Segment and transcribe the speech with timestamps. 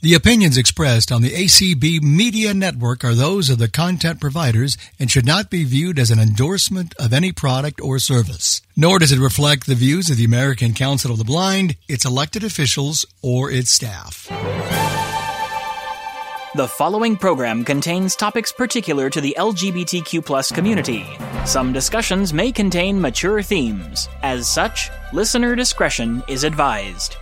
[0.00, 5.10] The opinions expressed on the ACB Media Network are those of the content providers and
[5.10, 8.62] should not be viewed as an endorsement of any product or service.
[8.76, 12.44] Nor does it reflect the views of the American Council of the Blind, its elected
[12.44, 14.28] officials, or its staff.
[16.54, 21.04] The following program contains topics particular to the LGBTQ community.
[21.44, 24.08] Some discussions may contain mature themes.
[24.22, 27.16] As such, listener discretion is advised.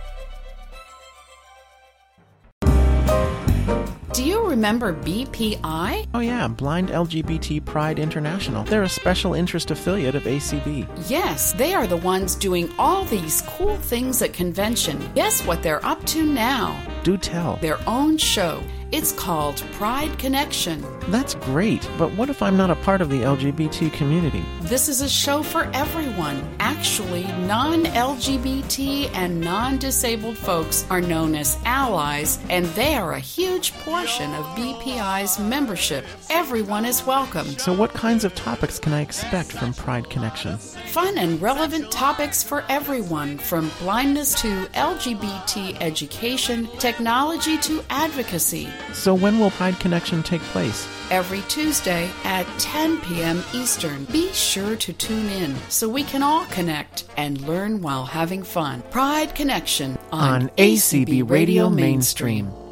[4.47, 6.07] Remember BPI?
[6.13, 8.63] Oh, yeah, Blind LGBT Pride International.
[8.63, 10.87] They're a special interest affiliate of ACB.
[11.09, 15.11] Yes, they are the ones doing all these cool things at convention.
[15.15, 16.81] Guess what they're up to now?
[17.03, 17.57] Do tell.
[17.57, 18.63] Their own show.
[18.89, 20.81] It's called Pride Connection.
[21.09, 24.41] That's great, but what if I'm not a part of the LGBT community?
[24.61, 26.41] This is a show for everyone.
[26.61, 33.19] Actually, non LGBT and non disabled folks are known as allies, and they are a
[33.19, 36.05] huge portion of BPI's membership.
[36.29, 37.47] Everyone is welcome.
[37.57, 40.57] So, what kinds of topics can I expect from Pride Connection?
[40.57, 48.69] Fun and relevant topics for everyone, from blindness to LGBT education, technology to advocacy.
[48.93, 50.87] So, when will Pride Connection take place?
[51.11, 53.43] Every Tuesday at 10 p.m.
[53.53, 54.05] Eastern.
[54.05, 58.81] Be sure to tune in so we can all connect and learn while having fun.
[58.91, 62.47] Pride Connection on, On ACB Radio Mainstream.
[62.47, 62.66] Why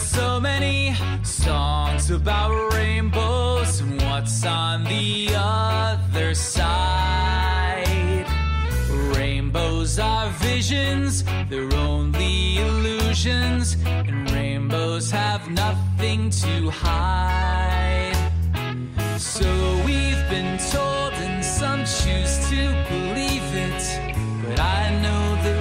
[0.00, 8.26] so many songs about rainbows and what's on the other side?
[9.14, 18.16] Rainbows are visions, they're only illusions, and rainbows have nothing to hide.
[19.18, 19.46] So
[19.84, 23.82] we've been told, and some choose to believe it,
[24.42, 25.59] but I know the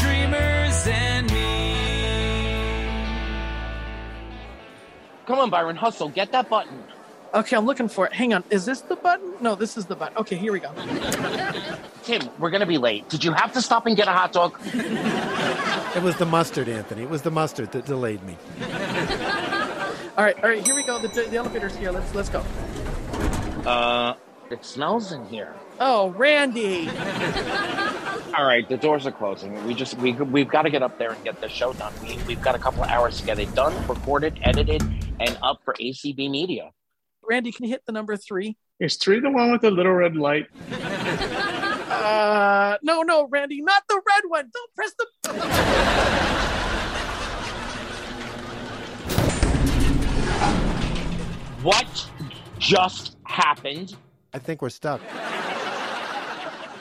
[0.00, 1.46] dreamers, and me.
[5.26, 6.08] Come on, Byron, hustle.
[6.08, 6.84] Get that button.
[7.34, 8.12] Okay, I'm looking for it.
[8.12, 8.44] Hang on.
[8.50, 9.34] Is this the button?
[9.40, 10.16] No, this is the button.
[10.18, 10.70] Okay, here we go.
[12.04, 13.08] Tim, we're going to be late.
[13.08, 14.58] Did you have to stop and get a hot dog?
[14.64, 17.02] It was the mustard, Anthony.
[17.02, 18.36] It was the mustard that delayed me.
[20.16, 20.98] All right, all right, here we go.
[20.98, 21.90] The, the elevator's here.
[21.90, 22.42] Let's let's go.
[23.66, 24.14] Uh,
[24.50, 25.54] it smells in here.
[25.78, 26.88] Oh, Randy.
[28.36, 29.64] All right, the doors are closing.
[29.66, 31.92] We just we we've got to get up there and get the show done.
[32.02, 34.82] We we've got a couple of hours to get it done, recorded, edited,
[35.20, 36.70] and up for ACB Media.
[37.22, 38.56] Randy, can you hit the number three?
[38.78, 40.46] Is three the one with the little red light?
[41.88, 44.50] Uh, no, no, Randy, not the red one.
[44.52, 45.06] Don't press the.
[51.62, 52.08] What
[52.60, 53.96] just happened?
[54.32, 55.00] I think we're stuck.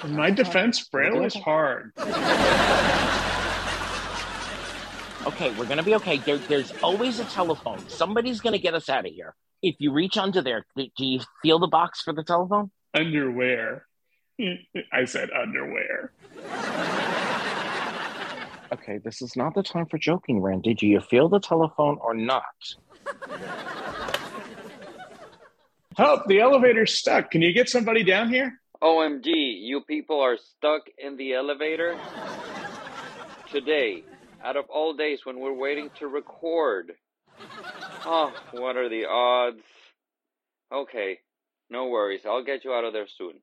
[0.06, 1.92] In my defense, Braille is hard.
[5.26, 6.20] Okay, we're gonna be okay.
[6.20, 7.80] There, there's always a telephone.
[7.90, 9.34] Somebody's gonna get us out of here.
[9.64, 12.70] If you reach under there, do do you feel the box for the telephone?
[12.94, 13.88] Underwear.
[14.94, 16.12] I said underwear.
[18.72, 20.76] Okay, this is not the time for joking, Randy.
[20.76, 22.44] Do you feel the telephone or not?
[25.98, 26.28] Help!
[26.28, 27.32] The elevator's stuck.
[27.32, 28.62] Can you get somebody down here?
[28.86, 31.98] OMG, you people are stuck in the elevator?
[33.52, 34.04] Today,
[34.44, 36.92] out of all days when we're waiting to record.
[38.06, 39.64] Oh, what are the odds?
[40.72, 41.18] Okay,
[41.68, 42.22] no worries.
[42.28, 43.40] I'll get you out of there soon.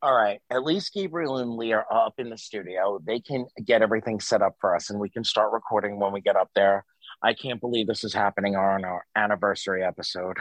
[0.00, 0.38] All right.
[0.50, 3.00] At least Gabriel and Lee are up in the studio.
[3.04, 6.20] They can get everything set up for us and we can start recording when we
[6.20, 6.84] get up there.
[7.20, 10.36] I can't believe this is happening on our anniversary episode.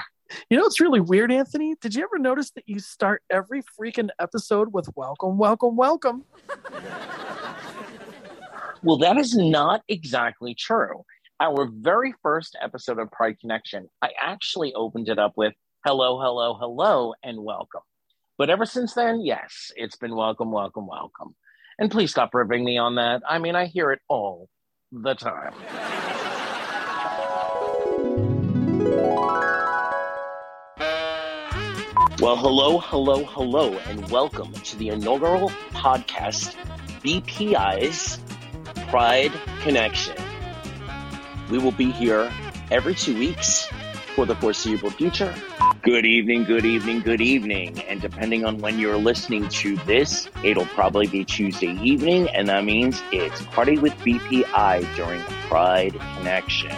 [0.50, 1.76] You know it's really weird, Anthony?
[1.82, 6.24] Did you ever notice that you start every freaking episode with welcome, welcome, welcome?
[8.84, 11.03] Well, that is not exactly true.
[11.40, 15.53] Our very first episode of Pride Connection, I actually opened it up with
[15.84, 17.82] hello, hello, hello, and welcome.
[18.38, 21.35] But ever since then, yes, it's been welcome, welcome, welcome.
[21.80, 23.23] And please stop ribbing me on that.
[23.28, 24.47] I mean, I hear it all
[24.91, 25.53] the time.
[32.19, 36.55] Well, hello, hello, hello, and welcome to the inaugural podcast,
[37.03, 38.19] BPI's
[38.87, 39.31] Pride
[39.61, 40.16] Connection.
[41.52, 42.31] We will be here
[42.72, 43.67] every two weeks
[44.16, 45.31] for the foreseeable future.
[45.84, 47.84] Good evening, good evening, good evening.
[47.84, 52.66] And depending on when you're listening to this, it'll probably be Tuesday evening, and that
[52.66, 56.75] means it's Party with BPI during Pride Connection.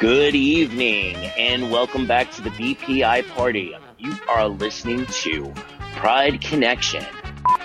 [0.00, 3.76] Good evening, and welcome back to the BPI Party.
[4.02, 5.54] You are listening to
[5.94, 7.04] Pride Connection.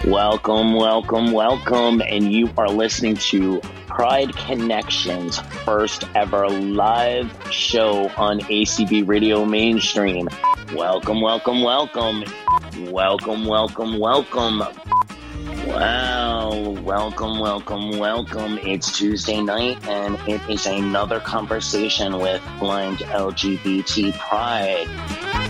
[0.05, 8.41] Welcome, welcome, welcome, and you are listening to Pride Connection's first ever live show on
[8.41, 10.29] ACB Radio Mainstream.
[10.75, 12.23] Welcome, welcome, welcome.
[12.81, 14.59] Welcome, welcome, welcome.
[15.65, 18.59] Wow, welcome, welcome, welcome.
[18.59, 25.46] It's Tuesday night and it is another conversation with Blind LGBT Pride.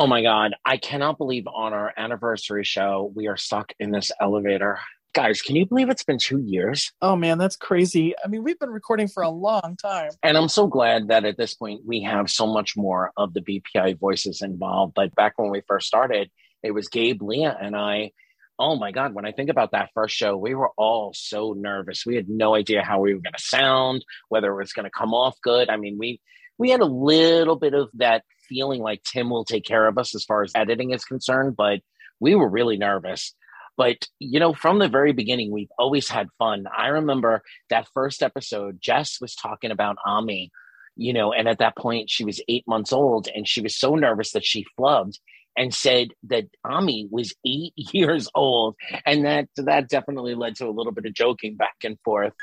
[0.00, 4.10] Oh my God, I cannot believe on our anniversary show, we are stuck in this
[4.18, 4.78] elevator.
[5.12, 6.90] Guys, can you believe it's been two years?
[7.02, 8.14] Oh man, that's crazy.
[8.24, 10.12] I mean, we've been recording for a long time.
[10.22, 13.42] And I'm so glad that at this point we have so much more of the
[13.42, 14.94] BPI voices involved.
[14.94, 16.30] But back when we first started,
[16.62, 18.12] it was Gabe, Leah, and I.
[18.58, 22.06] Oh my God, when I think about that first show, we were all so nervous.
[22.06, 24.90] We had no idea how we were going to sound, whether it was going to
[24.90, 25.68] come off good.
[25.68, 26.22] I mean, we
[26.56, 30.14] we had a little bit of that feeling like Tim will take care of us
[30.14, 31.80] as far as editing is concerned, but
[32.18, 33.34] we were really nervous.
[33.76, 36.66] But, you know, from the very beginning, we've always had fun.
[36.76, 40.50] I remember that first episode, Jess was talking about Ami,
[40.96, 43.94] you know, and at that point, she was eight months old and she was so
[43.94, 45.14] nervous that she flubbed
[45.56, 48.76] and said that Ami was eight years old.
[49.06, 52.34] And that, that definitely led to a little bit of joking back and forth.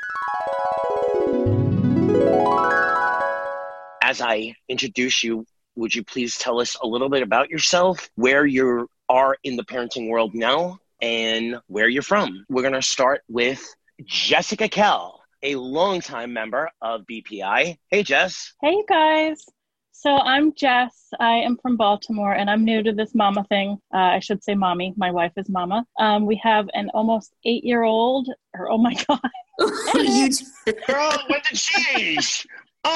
[4.02, 5.46] As I introduce you
[5.78, 9.62] would you please tell us a little bit about yourself, where you are in the
[9.64, 12.44] parenting world now, and where you're from?
[12.48, 13.64] We're going to start with
[14.04, 17.78] Jessica Kell, a longtime member of BPI.
[17.90, 18.52] Hey, Jess.
[18.60, 19.44] Hey, you guys.
[19.92, 21.08] So I'm Jess.
[21.18, 23.78] I am from Baltimore and I'm new to this mama thing.
[23.92, 24.94] Uh, I should say mommy.
[24.96, 25.84] My wife is mama.
[25.98, 29.20] Um, we have an almost eight year old, or oh my God.
[29.94, 30.30] you,
[30.86, 32.18] girl, when did she?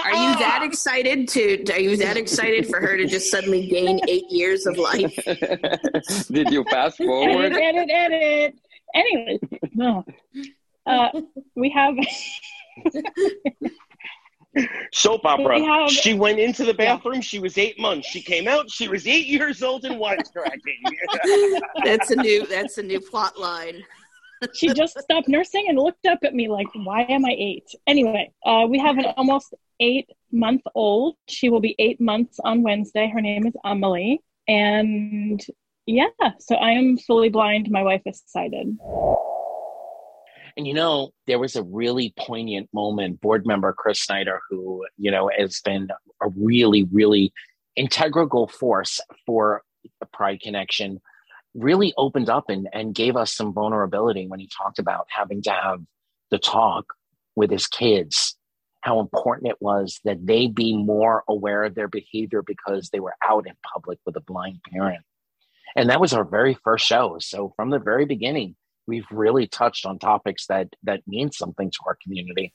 [0.05, 1.73] Are you that excited to?
[1.73, 5.15] Are you that excited for her to just suddenly gain eight years of life?
[6.31, 7.53] Did you fast forward?
[7.53, 8.55] edit, edit, edit.
[8.95, 9.39] Anyway,
[9.75, 10.05] no.
[10.87, 11.09] Uh,
[11.57, 11.95] we have.
[14.93, 15.59] Soap opera.
[15.59, 17.23] We have- she went into the bathroom.
[17.23, 18.07] She was eight months.
[18.09, 18.71] She came out.
[18.71, 21.63] She was eight years old and wisecracking.
[21.85, 22.47] That's a new.
[22.47, 23.83] That's a new plot line.
[24.53, 27.65] she just stopped nursing and looked up at me like, "Why am I eight?
[27.87, 31.17] Anyway, uh, we have an almost eight month old.
[31.29, 33.11] She will be eight months on Wednesday.
[33.13, 35.45] Her name is Emily, and
[35.87, 36.07] yeah,
[36.39, 37.71] so I am fully blind.
[37.71, 38.79] My wife is sighted.
[40.57, 43.21] And you know, there was a really poignant moment.
[43.21, 45.89] Board member Chris Snyder, who, you know, has been
[46.23, 47.33] a really, really
[47.75, 49.63] integral force for
[50.01, 51.01] the Pride Connection,
[51.55, 55.51] really opened up and, and gave us some vulnerability when he talked about having to
[55.51, 55.81] have
[56.31, 56.87] the talk
[57.35, 58.37] with his kids,
[58.83, 63.15] how important it was that they be more aware of their behavior because they were
[63.27, 65.05] out in public with a blind parent.
[65.75, 67.17] And that was our very first show.
[67.21, 68.57] So from the very beginning,
[68.87, 72.53] we've really touched on topics that that mean something to our community.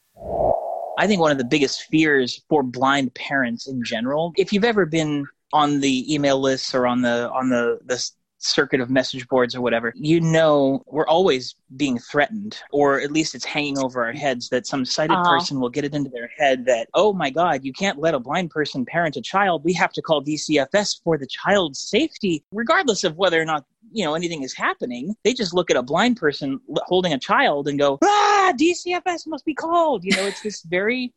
[0.99, 4.85] I think one of the biggest fears for blind parents in general, if you've ever
[4.85, 9.55] been on the email lists or on the on the the circuit of message boards
[9.55, 14.11] or whatever, you know we're always being threatened, or at least it's hanging over our
[14.11, 15.23] heads that some sighted Aw.
[15.23, 18.19] person will get it into their head that, oh my God, you can't let a
[18.19, 19.63] blind person parent a child.
[19.63, 24.05] We have to call DCFS for the child's safety, regardless of whether or not you
[24.05, 25.15] know anything is happening.
[25.23, 29.45] They just look at a blind person holding a child and go, ah, DCFS must
[29.45, 30.03] be called.
[30.03, 31.13] You know, it's this very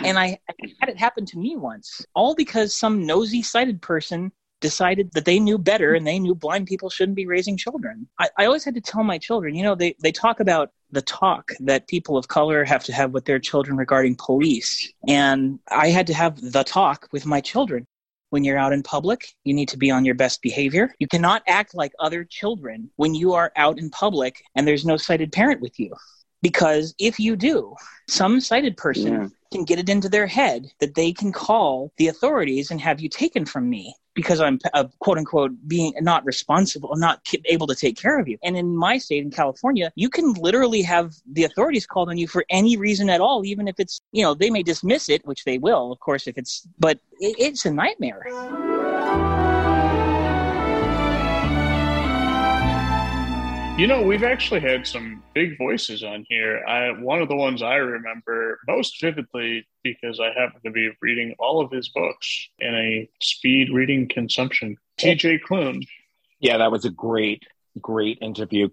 [0.00, 4.32] and I, I had it happen to me once, all because some nosy sighted person
[4.60, 8.08] decided that they knew better and they knew blind people shouldn't be raising children.
[8.18, 11.02] I, I always had to tell my children, you know, they, they talk about the
[11.02, 14.92] talk that people of color have to have with their children regarding police.
[15.06, 17.86] And I had to have the talk with my children.
[18.30, 20.94] When you're out in public, you need to be on your best behavior.
[20.98, 24.98] You cannot act like other children when you are out in public and there's no
[24.98, 25.94] sighted parent with you.
[26.42, 27.74] Because if you do,
[28.08, 29.28] some sighted person Yeah.
[29.52, 33.08] can get it into their head that they can call the authorities and have you
[33.08, 37.96] taken from me because I'm uh, quote unquote being not responsible, not able to take
[37.96, 38.36] care of you.
[38.42, 42.26] And in my state, in California, you can literally have the authorities called on you
[42.26, 45.44] for any reason at all, even if it's, you know, they may dismiss it, which
[45.44, 48.24] they will, of course, if it's, but it, it's a nightmare.
[53.78, 56.64] You know, we've actually had some big voices on here.
[56.66, 61.36] I, one of the ones I remember most vividly because I happen to be reading
[61.38, 64.78] all of his books in a speed reading consumption.
[64.98, 65.86] TJ Klune.
[66.40, 67.44] Yeah, that was a great,
[67.80, 68.68] great interview.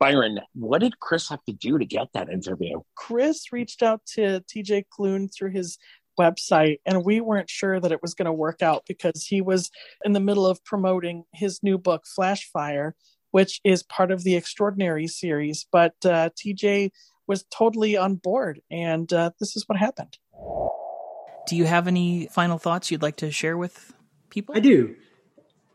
[0.00, 2.80] Byron, what did Chris have to do to get that interview?
[2.94, 5.76] Chris reached out to TJ Klune through his
[6.18, 9.70] website, and we weren't sure that it was going to work out because he was
[10.06, 12.92] in the middle of promoting his new book, Flashfire,
[13.30, 15.66] which is part of the Extraordinaries series.
[15.70, 16.90] But uh, TJ
[17.26, 20.18] was totally on board, and uh, this is what happened.
[21.46, 23.94] Do you have any final thoughts you'd like to share with
[24.30, 24.54] people?
[24.56, 24.96] I do.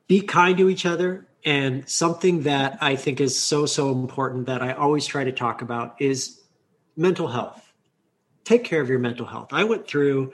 [0.08, 1.28] Be kind to each other.
[1.46, 5.62] And something that I think is so, so important that I always try to talk
[5.62, 6.42] about is
[6.96, 7.74] mental health.
[8.46, 9.50] Take care of your mental health.
[9.52, 10.34] I went through,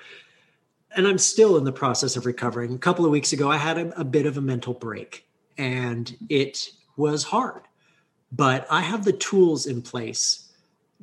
[0.95, 2.73] and I'm still in the process of recovering.
[2.73, 5.25] A couple of weeks ago, I had a, a bit of a mental break,
[5.57, 6.69] and it
[6.99, 7.63] was hard.
[8.31, 10.51] But I have the tools in place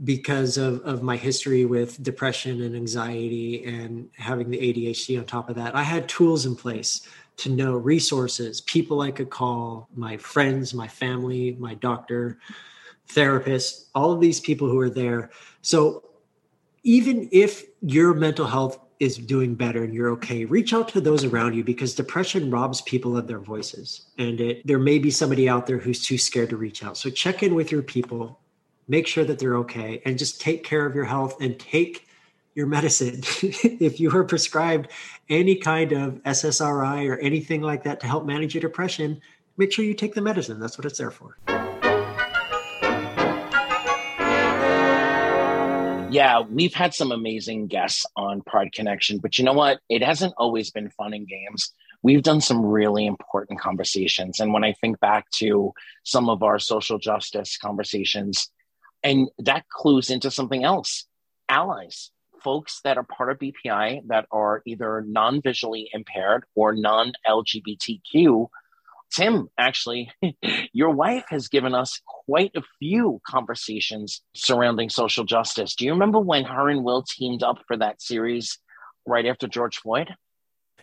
[0.04, 5.48] because of, of my history with depression and anxiety and having the ADHD on top
[5.48, 5.74] of that.
[5.74, 10.86] I had tools in place to know resources, people I could call, my friends, my
[10.86, 12.38] family, my doctor,
[13.08, 15.30] therapist, all of these people who are there.
[15.62, 16.04] So
[16.82, 21.24] even if your mental health is doing better and you're okay, reach out to those
[21.24, 24.06] around you because depression robs people of their voices.
[24.18, 26.96] And it, there may be somebody out there who's too scared to reach out.
[26.96, 28.40] So check in with your people,
[28.88, 32.06] make sure that they're okay, and just take care of your health and take
[32.54, 33.20] your medicine.
[33.42, 34.90] if you are prescribed
[35.28, 39.20] any kind of SSRI or anything like that to help manage your depression,
[39.58, 40.58] make sure you take the medicine.
[40.58, 41.36] That's what it's there for.
[46.10, 49.80] Yeah, we've had some amazing guests on Pride Connection, but you know what?
[49.88, 51.72] It hasn't always been fun and games.
[52.02, 54.38] We've done some really important conversations.
[54.38, 55.72] And when I think back to
[56.04, 58.50] some of our social justice conversations,
[59.02, 61.06] and that clues into something else
[61.48, 62.10] allies
[62.46, 68.48] folks that are part of BPI that are either non visually impaired or non LGBTQ.
[69.12, 70.10] Tim, actually,
[70.72, 75.74] your wife has given us quite a few conversations surrounding social justice.
[75.74, 78.58] Do you remember when her and Will teamed up for that series
[79.06, 80.14] right after George Floyd?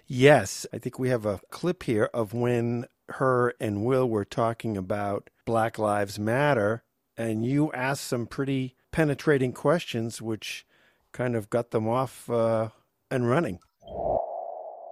[0.05, 4.77] Yes, I think we have a clip here of when her and Will were talking
[4.77, 6.83] about Black Lives Matter,
[7.17, 10.65] and you asked some pretty penetrating questions, which
[11.11, 12.69] kind of got them off uh,
[13.09, 13.59] and running.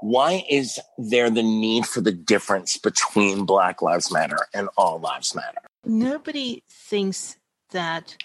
[0.02, 5.34] Why is there the need for the difference between Black Lives Matter and All Lives
[5.36, 5.60] Matter?
[5.86, 7.38] Nobody thinks
[7.72, 8.18] that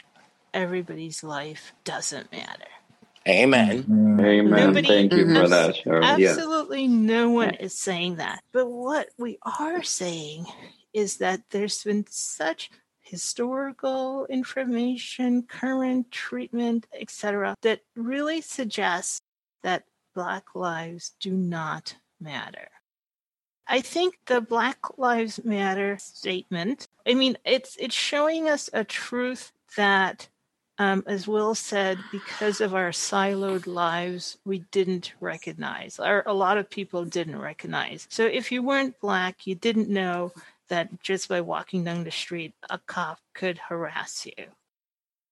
[0.54, 2.64] everybody's life doesn't matter.
[3.28, 3.83] Amen.
[3.83, 4.21] Mm-hmm.
[4.21, 4.50] Amen.
[4.66, 6.18] Nobody- Thank you for abs- that, Sharon.
[6.21, 6.37] Yes.
[6.38, 8.40] Absolutely no one is saying that.
[8.52, 10.47] But what we are saying
[10.95, 19.21] is that there's been such historical information, current treatment, etc., that really suggests
[19.62, 19.85] that
[20.16, 22.68] Black lives do not matter.
[23.68, 29.52] I think the Black Lives Matter statement, I mean, it's it's showing us a truth
[29.76, 30.28] that
[30.78, 36.56] um, as Will said, because of our siloed lives, we didn't recognize, or a lot
[36.56, 38.06] of people didn't recognize.
[38.11, 40.32] So if you weren't Black, you didn't know
[40.68, 44.46] that just by walking down the street, a cop could harass you.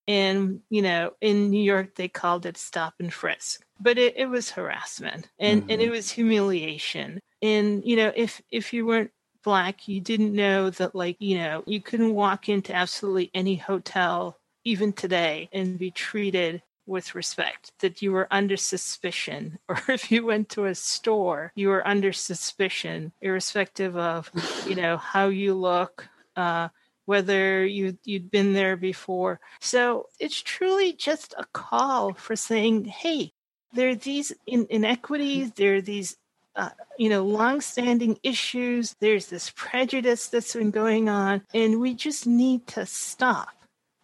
[0.07, 4.27] And, you know, in New York, they called it stop and frisk, but it, it
[4.27, 7.21] was harassment and, and it was humiliation.
[7.43, 9.11] And, you know, if, if you weren't
[9.43, 14.39] black, you didn't know that, like, you know, you couldn't walk into absolutely any hotel,
[14.65, 20.25] even today, and be treated with respect, that you were under suspicion, or if you
[20.25, 24.31] went to a store, you were under suspicion, irrespective of,
[24.67, 26.69] you know, how you look, uh,
[27.07, 29.41] whether you you'd been there before.
[29.61, 33.34] So it's truly just a call for saying, hey,
[33.75, 36.17] there are these in- inequities, there are these
[36.57, 38.95] uh, you know, long-standing issues.
[39.01, 43.49] There's this prejudice that's been going on, and we just need to stop.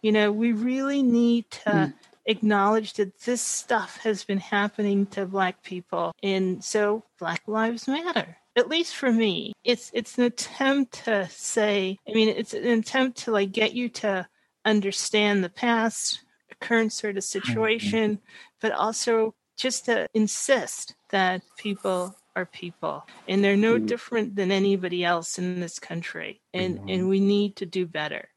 [0.03, 2.11] You know, we really need to hmm.
[2.27, 8.37] acknowledge that this stuff has been happening to Black people, and so Black Lives Matter.
[8.57, 11.99] At least for me, it's it's an attempt to say.
[12.09, 14.27] I mean, it's an attempt to like get you to
[14.65, 16.25] understand the past,
[16.61, 17.45] current sort of hmm, hmm.
[17.47, 18.21] situation,
[18.61, 23.87] but also just to insist that people are people and they're no Mm.
[23.87, 28.29] different than anybody else in this country and and we need to do better.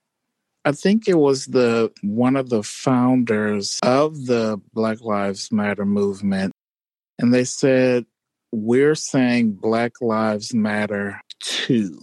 [0.66, 6.52] I think it was the one of the founders of the Black Lives Matter movement,
[7.20, 8.06] and they said
[8.52, 12.00] we're saying Black Lives Matter too,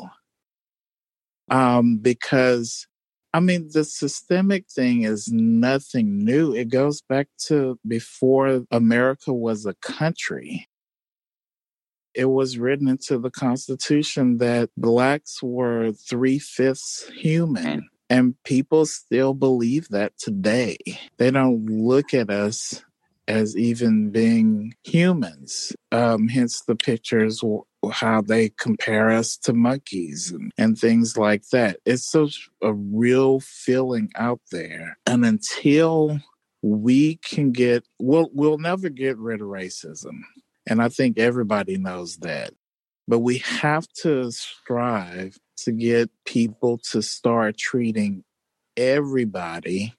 [1.50, 2.86] um, because
[3.32, 6.52] I mean, the systemic thing is nothing new.
[6.52, 10.68] It goes back to before America was a country.
[12.12, 17.88] It was written into the Constitution that blacks were three fifths human.
[18.08, 20.78] And people still believe that today.
[21.18, 22.84] They don't look at us
[23.28, 25.72] as even being humans.
[25.92, 27.44] Um, hence the pictures,
[27.92, 31.78] how they compare us to monkeys and, and things like that.
[31.86, 34.98] It's such a real feeling out there.
[35.06, 36.20] And until
[36.62, 40.20] we can get, we'll, we'll never get rid of racism.
[40.66, 42.52] And I think everybody knows that.
[43.08, 48.24] But we have to strive to get people to start treating
[48.76, 49.94] everybody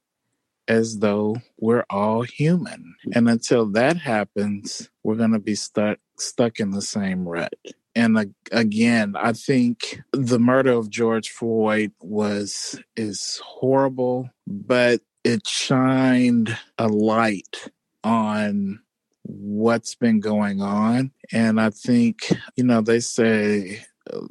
[0.67, 2.95] as though we're all human.
[3.13, 7.53] And until that happens, we're going to be stuck stuck in the same rut.
[7.95, 16.57] And again, I think the murder of George Floyd was is horrible, but it shined
[16.77, 17.69] a light
[18.03, 18.79] on
[19.23, 21.11] what's been going on.
[21.31, 24.21] And I think, you know, they say uh,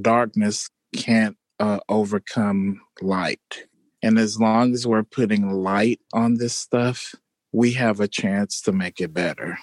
[0.00, 3.66] darkness can't uh, overcome light.
[4.02, 7.14] And as long as we're putting light on this stuff,
[7.52, 9.58] we have a chance to make it better.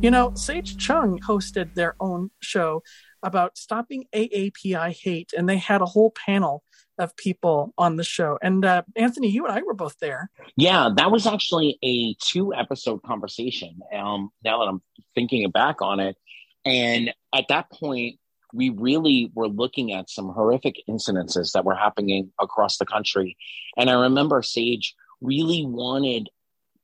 [0.00, 2.84] You know, Sage Chung hosted their own show
[3.24, 6.62] about stopping AAPI hate, and they had a whole panel
[6.98, 8.38] of people on the show.
[8.40, 10.30] And uh, Anthony, you and I were both there.
[10.56, 13.80] Yeah, that was actually a two episode conversation.
[13.92, 14.82] Um, now that I'm
[15.16, 16.16] thinking back on it,
[16.64, 18.20] and at that point,
[18.54, 23.36] we really were looking at some horrific incidences that were happening across the country.
[23.76, 26.28] And I remember Sage really wanted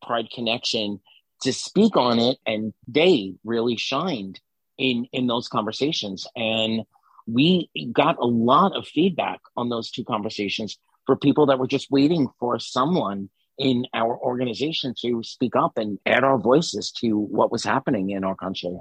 [0.02, 0.98] Pride Connection
[1.44, 4.40] to speak on it, and they really shined
[4.76, 6.26] in in those conversations.
[6.34, 6.84] And
[7.26, 11.90] we got a lot of feedback on those two conversations for people that were just
[11.90, 17.52] waiting for someone in our organization to speak up and add our voices to what
[17.52, 18.76] was happening in our country.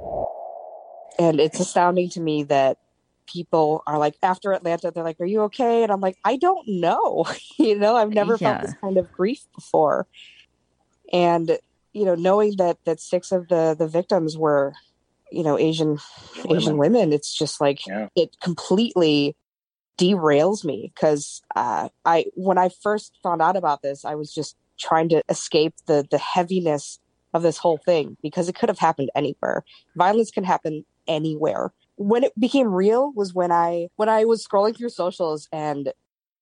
[1.20, 2.78] And it's astounding to me that
[3.28, 5.84] people are like, after Atlanta, they're like, Are you okay?
[5.84, 7.26] And I'm like, I don't know.
[7.60, 8.58] you know, I've never yeah.
[8.58, 10.08] felt this kind of grief before.
[11.12, 11.58] And,
[11.94, 14.74] you know, knowing that that six of the the victims were,
[15.32, 16.00] you know, Asian
[16.44, 16.58] women.
[16.58, 18.08] Asian women, it's just like yeah.
[18.16, 19.36] it completely
[19.98, 24.56] derails me because uh, I when I first found out about this, I was just
[24.80, 27.00] trying to escape the the heaviness
[27.34, 29.64] of this whole thing because it could have happened anywhere.
[29.96, 31.74] Violence can happen anywhere.
[31.96, 35.94] When it became real was when I when I was scrolling through socials and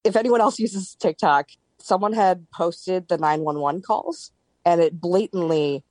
[0.04, 4.32] if anyone else uses TikTok, someone had posted the 911 calls
[4.66, 5.84] and it blatantly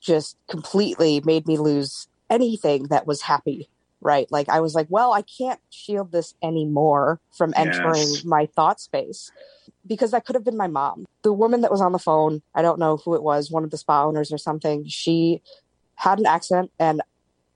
[0.00, 3.68] just completely made me lose anything that was happy
[4.00, 8.24] right like i was like well i can't shield this anymore from entering yes.
[8.24, 9.30] my thought space
[9.86, 12.62] because that could have been my mom the woman that was on the phone i
[12.62, 15.40] don't know who it was one of the spa owners or something she
[15.94, 17.00] had an accent and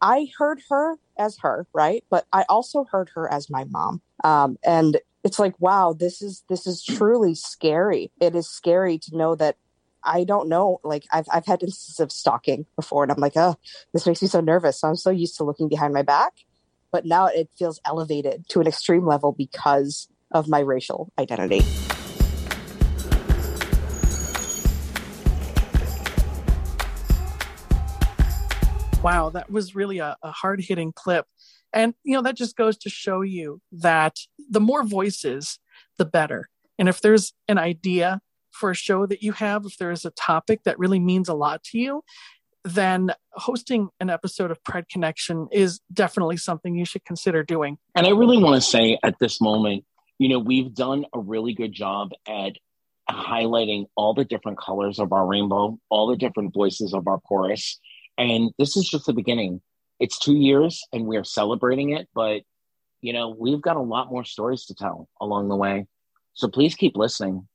[0.00, 2.04] I heard her as her, right?
[2.10, 4.02] But I also heard her as my mom.
[4.24, 8.10] Um, and it's like, wow, this is this is truly scary.
[8.20, 9.56] It is scary to know that
[10.06, 10.80] I don't know.
[10.84, 13.56] Like I've I've had instances of stalking before, and I'm like, oh,
[13.92, 14.80] this makes me so nervous.
[14.80, 16.32] So I'm so used to looking behind my back,
[16.92, 21.62] but now it feels elevated to an extreme level because of my racial identity.
[29.06, 31.26] wow, that was really a, a hard hitting clip.
[31.72, 34.16] And, you know, that just goes to show you that
[34.50, 35.60] the more voices,
[35.96, 36.48] the better.
[36.76, 38.20] And if there's an idea
[38.56, 41.34] for a show that you have, if there is a topic that really means a
[41.34, 42.02] lot to you,
[42.64, 47.78] then hosting an episode of Pride Connection is definitely something you should consider doing.
[47.94, 49.84] And I really want to say at this moment,
[50.18, 52.54] you know, we've done a really good job at
[53.08, 57.78] highlighting all the different colors of our rainbow, all the different voices of our chorus.
[58.18, 59.60] And this is just the beginning.
[60.00, 62.42] It's two years and we're celebrating it, but
[63.00, 65.86] you know, we've got a lot more stories to tell along the way.
[66.34, 67.46] So please keep listening.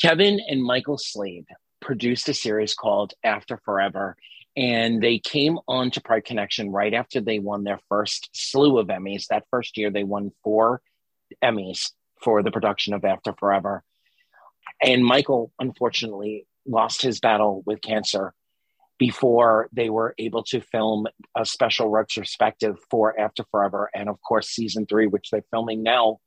[0.00, 1.46] Kevin and Michael Slade
[1.80, 4.16] produced a series called After Forever,
[4.56, 8.88] and they came on to Pride Connection right after they won their first slew of
[8.88, 9.26] Emmys.
[9.28, 10.82] That first year, they won four
[11.42, 11.90] Emmys
[12.22, 13.84] for the production of After Forever.
[14.82, 18.34] And Michael, unfortunately, lost his battle with cancer
[18.98, 24.48] before they were able to film a special retrospective for After Forever and, of course,
[24.48, 26.18] season three, which they're filming now.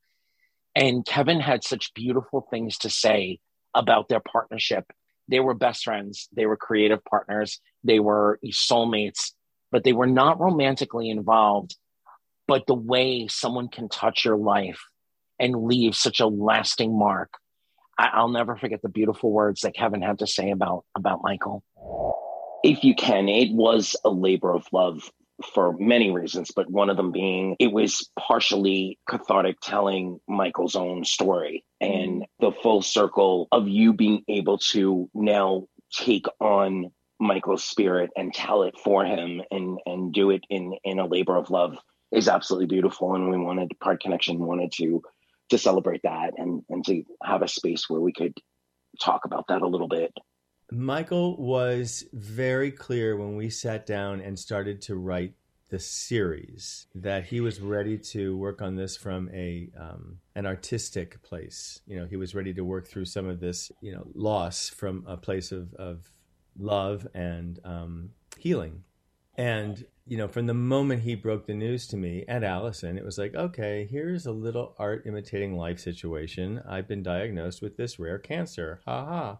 [0.74, 3.40] And Kevin had such beautiful things to say
[3.74, 4.84] about their partnership.
[5.28, 9.32] They were best friends, they were creative partners, they were soulmates.
[9.70, 11.76] but they were not romantically involved.
[12.46, 14.80] But the way someone can touch your life
[15.38, 17.30] and leave such a lasting mark,
[17.98, 21.62] I, will never forget the beautiful words that Kevin had to say about about Michael.
[22.64, 25.10] If you can, it was a labor of love
[25.54, 31.04] for many reasons, but one of them being it was partially cathartic telling Michael's own
[31.04, 32.46] story and mm-hmm.
[32.46, 38.62] the full circle of you being able to now take on Michael's spirit and tell
[38.62, 41.76] it for him and and do it in in a labor of love
[42.12, 43.14] is absolutely beautiful.
[43.14, 45.02] And we wanted Pride Connection wanted to
[45.50, 48.34] to celebrate that and and to have a space where we could
[49.00, 50.12] talk about that a little bit.
[50.70, 55.34] Michael was very clear when we sat down and started to write
[55.70, 61.22] the series that he was ready to work on this from a um, an artistic
[61.22, 61.80] place.
[61.86, 65.04] You know, he was ready to work through some of this, you know, loss from
[65.06, 66.08] a place of, of
[66.58, 68.84] love and um, healing.
[69.36, 73.04] And you know, from the moment he broke the news to me and Allison, it
[73.04, 76.62] was like, okay, here's a little art imitating life situation.
[76.68, 78.80] I've been diagnosed with this rare cancer.
[78.86, 79.38] Ha ha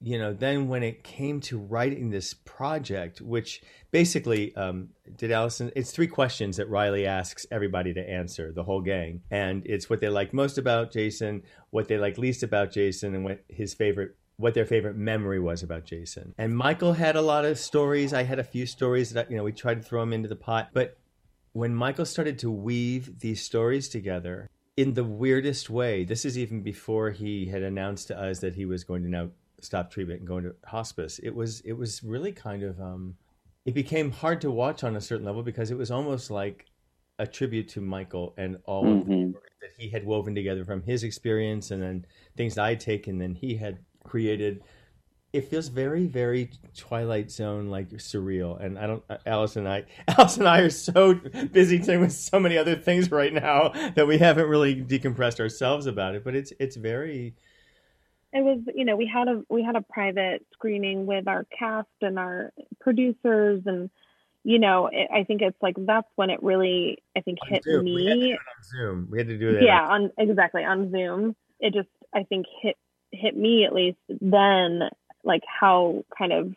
[0.00, 5.72] you know, then when it came to writing this project, which basically um, did Allison,
[5.74, 9.22] it's three questions that Riley asks everybody to answer, the whole gang.
[9.30, 13.24] And it's what they like most about Jason, what they like least about Jason, and
[13.24, 16.32] what his favorite what their favorite memory was about Jason.
[16.38, 18.12] And Michael had a lot of stories.
[18.14, 20.36] I had a few stories that, you know, we tried to throw them into the
[20.36, 20.68] pot.
[20.72, 20.96] But
[21.54, 26.62] when Michael started to weave these stories together in the weirdest way, this is even
[26.62, 29.30] before he had announced to us that he was going to now
[29.60, 31.18] stop treatment and go into hospice.
[31.20, 33.16] It was, it was really kind of, um,
[33.64, 36.66] it became hard to watch on a certain level because it was almost like
[37.18, 39.00] a tribute to Michael and all mm-hmm.
[39.00, 39.30] of the mm-hmm.
[39.60, 43.20] that he had woven together from his experience and then things that I had taken
[43.20, 44.62] and he had created
[45.32, 50.36] it feels very very twilight zone like surreal and i don't alice and i alice
[50.38, 51.14] and i are so
[51.52, 56.14] busy with so many other things right now that we haven't really decompressed ourselves about
[56.14, 57.34] it but it's it's very
[58.32, 61.88] it was you know we had a we had a private screening with our cast
[62.02, 63.90] and our producers and
[64.44, 67.84] you know it, i think it's like that's when it really i think hit zoom.
[67.84, 69.08] me we had to do it on zoom.
[69.10, 71.36] We had to do it yeah on exactly on zoom.
[71.60, 72.76] It just i think hit
[73.10, 74.82] hit me at least then
[75.24, 76.54] like how kind of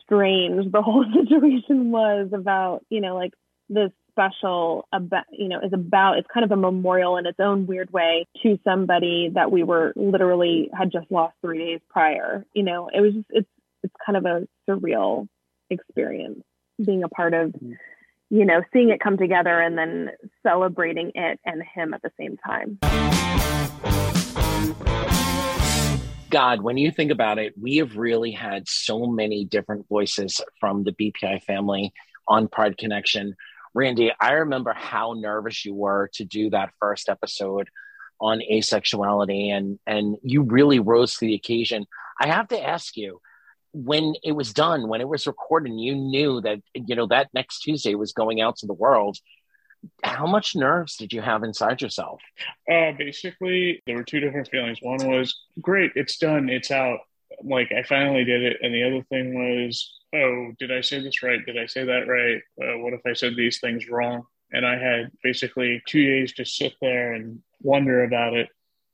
[0.00, 3.32] strange the whole situation was about you know like
[3.68, 7.66] this special about you know is about it's kind of a memorial in its own
[7.66, 12.44] weird way to somebody that we were literally had just lost three days prior.
[12.54, 13.48] You know it was just it's
[13.82, 15.28] it's kind of a surreal
[15.70, 16.42] experience
[16.84, 17.72] being a part of mm-hmm.
[18.30, 20.10] you know seeing it come together and then
[20.42, 22.78] celebrating it and him at the same time.
[26.30, 30.82] God, when you think about it, we have really had so many different voices from
[30.82, 31.92] the BPI family
[32.26, 33.36] on Pride Connection.
[33.74, 37.68] Randy, I remember how nervous you were to do that first episode
[38.20, 41.86] on asexuality and and you really rose to the occasion.
[42.20, 43.20] I have to ask you,
[43.72, 47.60] when it was done, when it was recorded, you knew that you know that next
[47.60, 49.18] Tuesday was going out to the world
[50.02, 52.20] how much nerves did you have inside yourself?
[52.70, 54.78] Uh, basically, there were two different feelings.
[54.80, 57.00] One was, great, it's done, it's out.
[57.42, 58.58] Like, I finally did it.
[58.62, 61.44] And the other thing was, oh, did I say this right?
[61.44, 62.40] Did I say that right?
[62.60, 64.24] Uh, what if I said these things wrong?
[64.52, 68.48] And I had basically two days to sit there and wonder about it.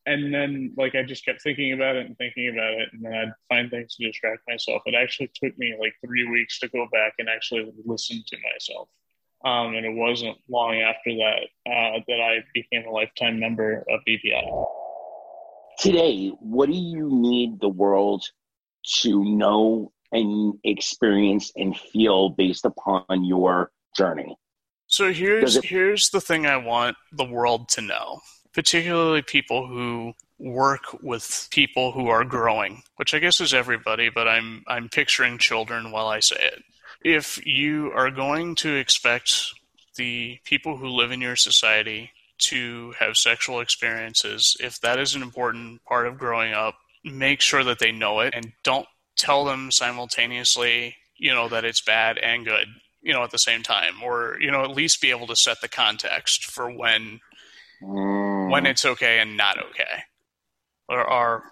[0.07, 2.89] And then, like, I just kept thinking about it and thinking about it.
[2.93, 4.83] And then I'd find things to distract myself.
[4.87, 8.89] It actually took me like three weeks to go back and actually listen to myself.
[9.45, 14.01] Um, and it wasn't long after that uh, that I became a lifetime member of
[14.07, 14.67] BPI.
[15.79, 18.25] Today, what do you need the world
[19.03, 24.37] to know and experience and feel based upon your journey?
[24.87, 28.21] So here's it- here's the thing I want the world to know,
[28.53, 34.27] particularly people who work with people who are growing, which I guess is everybody, but
[34.27, 36.65] I'm I'm picturing children while I say it
[37.03, 39.55] if you are going to expect
[39.97, 45.23] the people who live in your society to have sexual experiences, if that is an
[45.23, 48.87] important part of growing up, make sure that they know it and don't
[49.21, 52.67] tell them simultaneously, you know, that it's bad and good,
[53.03, 55.61] you know, at the same time, or, you know, at least be able to set
[55.61, 57.21] the context for when
[57.81, 58.69] when mm.
[58.69, 60.05] it's okay and not okay.
[60.89, 61.45] There are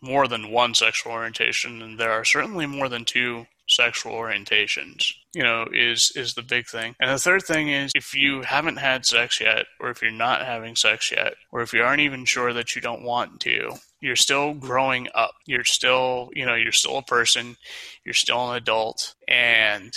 [0.00, 5.42] more than one sexual orientation, and there are certainly more than two sexual orientations you
[5.42, 9.04] know is is the big thing and the third thing is if you haven't had
[9.04, 12.52] sex yet or if you're not having sex yet or if you aren't even sure
[12.54, 16.98] that you don't want to you're still growing up you're still you know you're still
[16.98, 17.56] a person
[18.04, 19.92] you're still an adult and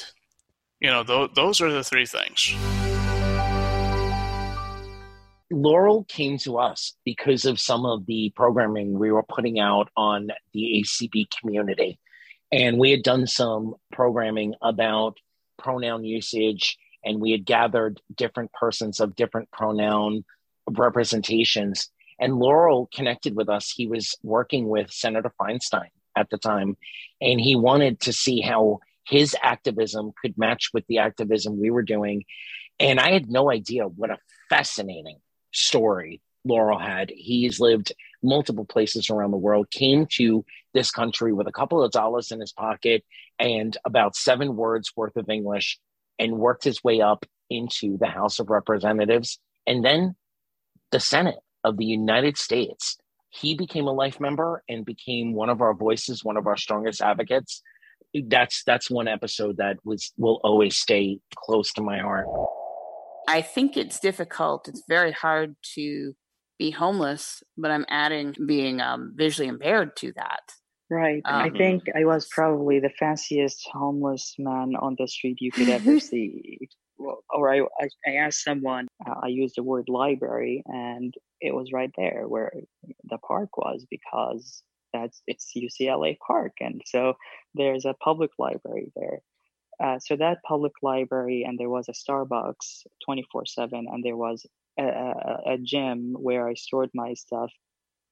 [0.81, 2.55] You know, th- those are the three things.
[5.51, 10.29] Laurel came to us because of some of the programming we were putting out on
[10.53, 11.99] the ACB community.
[12.51, 15.17] And we had done some programming about
[15.59, 20.25] pronoun usage, and we had gathered different persons of different pronoun
[20.69, 21.89] representations.
[22.19, 23.71] And Laurel connected with us.
[23.71, 26.75] He was working with Senator Feinstein at the time,
[27.21, 31.83] and he wanted to see how his activism could match with the activism we were
[31.83, 32.25] doing.
[32.79, 34.19] And I had no idea what a
[34.49, 35.19] fascinating
[35.51, 37.11] story Laurel had.
[37.15, 37.91] He's lived
[38.23, 42.39] multiple places around the world, came to this country with a couple of dollars in
[42.39, 43.03] his pocket
[43.39, 45.79] and about seven words worth of English
[46.17, 50.15] and worked his way up into the House of Representatives and then
[50.91, 52.97] the Senate of the United States.
[53.29, 57.01] He became a life member and became one of our voices, one of our strongest
[57.01, 57.61] advocates.
[58.13, 62.25] That's that's one episode that was will always stay close to my heart.
[63.27, 64.67] I think it's difficult.
[64.67, 66.15] It's very hard to
[66.59, 70.51] be homeless, but I'm adding being um, visually impaired to that.
[70.91, 71.21] Right.
[71.25, 75.69] Um, I think I was probably the fanciest homeless man on the street you could
[75.69, 76.59] ever see.
[76.97, 81.55] Well, or I, I, I asked someone, uh, I used the word library, and it
[81.55, 82.51] was right there where
[83.05, 87.13] the park was because that's it's UCLA Park, and so
[87.53, 89.21] there's a public library there.
[89.81, 94.45] Uh, so that public library, and there was a Starbucks 24 7, and there was
[94.79, 97.51] a, a, a, gym where I stored my stuff,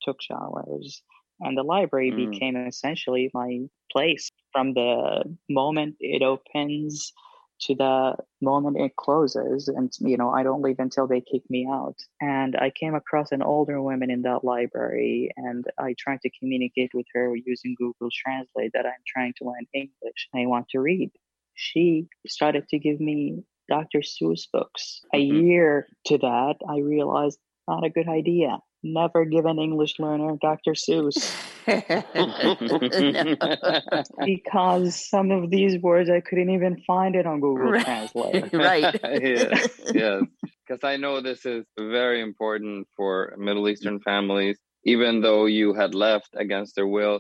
[0.02, 1.02] took showers,
[1.40, 2.32] and the library mm.
[2.32, 3.60] became essentially my
[3.92, 4.30] place.
[4.52, 7.14] From the moment it opens
[7.60, 11.68] to the moment it closes and you know i don't leave until they kick me
[11.70, 11.96] out.
[12.22, 16.92] And i came across an older woman in that library and i tried to communicate
[16.94, 20.30] with her using google translate that i'm trying to learn english.
[20.36, 21.12] I want to read.
[21.56, 24.00] She started to give me Dr.
[24.00, 25.02] Seuss books.
[25.14, 25.46] A Mm-hmm.
[25.46, 28.58] year to that, I realized not a good idea.
[28.84, 30.74] Never give an English learner Dr.
[30.74, 31.36] Seuss.
[34.26, 37.84] because some of these words I couldn't even find it on Google Right.
[37.84, 38.44] Translate.
[38.54, 39.00] right.
[39.22, 40.24] yes, yes.
[40.66, 44.58] Because I know this is very important for Middle Eastern families.
[44.86, 47.20] Even though you had left against their will,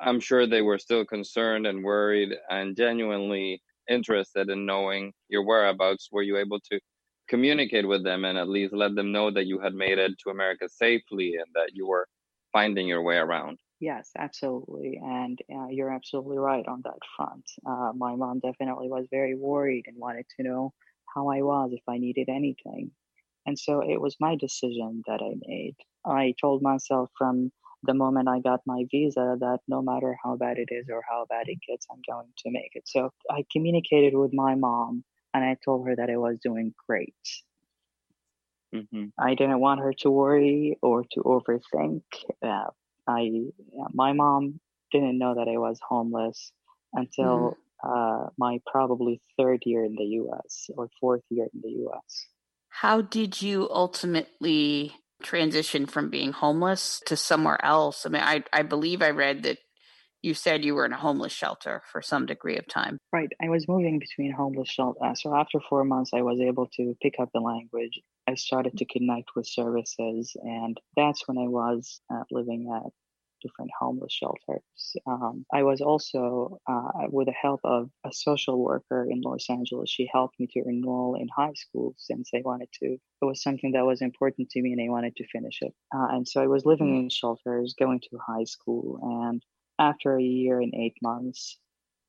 [0.00, 6.08] I'm sure they were still concerned and worried and genuinely interested in knowing your whereabouts.
[6.12, 6.80] Were you able to
[7.28, 10.30] communicate with them and at least let them know that you had made it to
[10.30, 12.06] America safely and that you were
[12.52, 13.58] finding your way around?
[13.80, 15.00] Yes, absolutely.
[15.02, 17.44] And uh, you're absolutely right on that front.
[17.66, 20.72] Uh, my mom definitely was very worried and wanted to know
[21.14, 22.92] how I was, if I needed anything.
[23.44, 25.76] And so it was my decision that I made.
[26.04, 27.50] I told myself from
[27.82, 31.26] the moment I got my visa that no matter how bad it is or how
[31.28, 32.84] bad it gets, I'm going to make it.
[32.86, 37.14] So I communicated with my mom and I told her that I was doing great.
[38.74, 39.06] Mm-hmm.
[39.18, 42.02] I didn't want her to worry or to overthink.
[42.42, 42.70] Uh,
[43.06, 43.30] I,
[43.92, 46.52] my mom didn't know that I was homeless
[46.94, 50.70] until uh, my probably third year in the U.S.
[50.76, 52.26] or fourth year in the U.S.
[52.68, 58.04] How did you ultimately transition from being homeless to somewhere else?
[58.04, 59.58] I mean, I, I believe I read that
[60.22, 62.98] you said you were in a homeless shelter for some degree of time.
[63.12, 63.30] Right.
[63.42, 65.00] I was moving between homeless shelter.
[65.14, 68.00] So after four months, I was able to pick up the language.
[68.28, 72.92] I started to connect with services, and that's when I was uh, living at
[73.42, 74.96] different homeless shelters.
[75.06, 79.90] Um, I was also, uh, with the help of a social worker in Los Angeles,
[79.90, 82.86] she helped me to enroll in high school since I wanted to.
[82.86, 85.74] It was something that was important to me and I wanted to finish it.
[85.94, 89.42] Uh, and so I was living in shelters, going to high school, and
[89.78, 91.58] after a year and eight months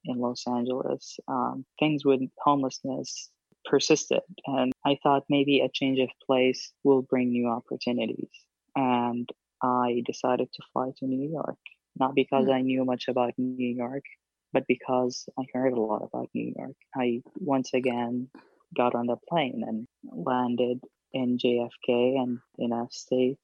[0.06, 3.30] in Los Angeles, um, things with homelessness
[3.66, 4.22] persisted.
[4.46, 8.30] And I thought maybe a change of place will bring new opportunities.
[8.76, 9.30] And
[9.64, 11.58] I decided to fly to New York,
[11.98, 14.04] not because I knew much about New York,
[14.52, 16.76] but because I heard a lot about New York.
[16.96, 18.30] I once again
[18.76, 20.82] got on the plane and landed
[21.14, 23.40] in JFK and in a state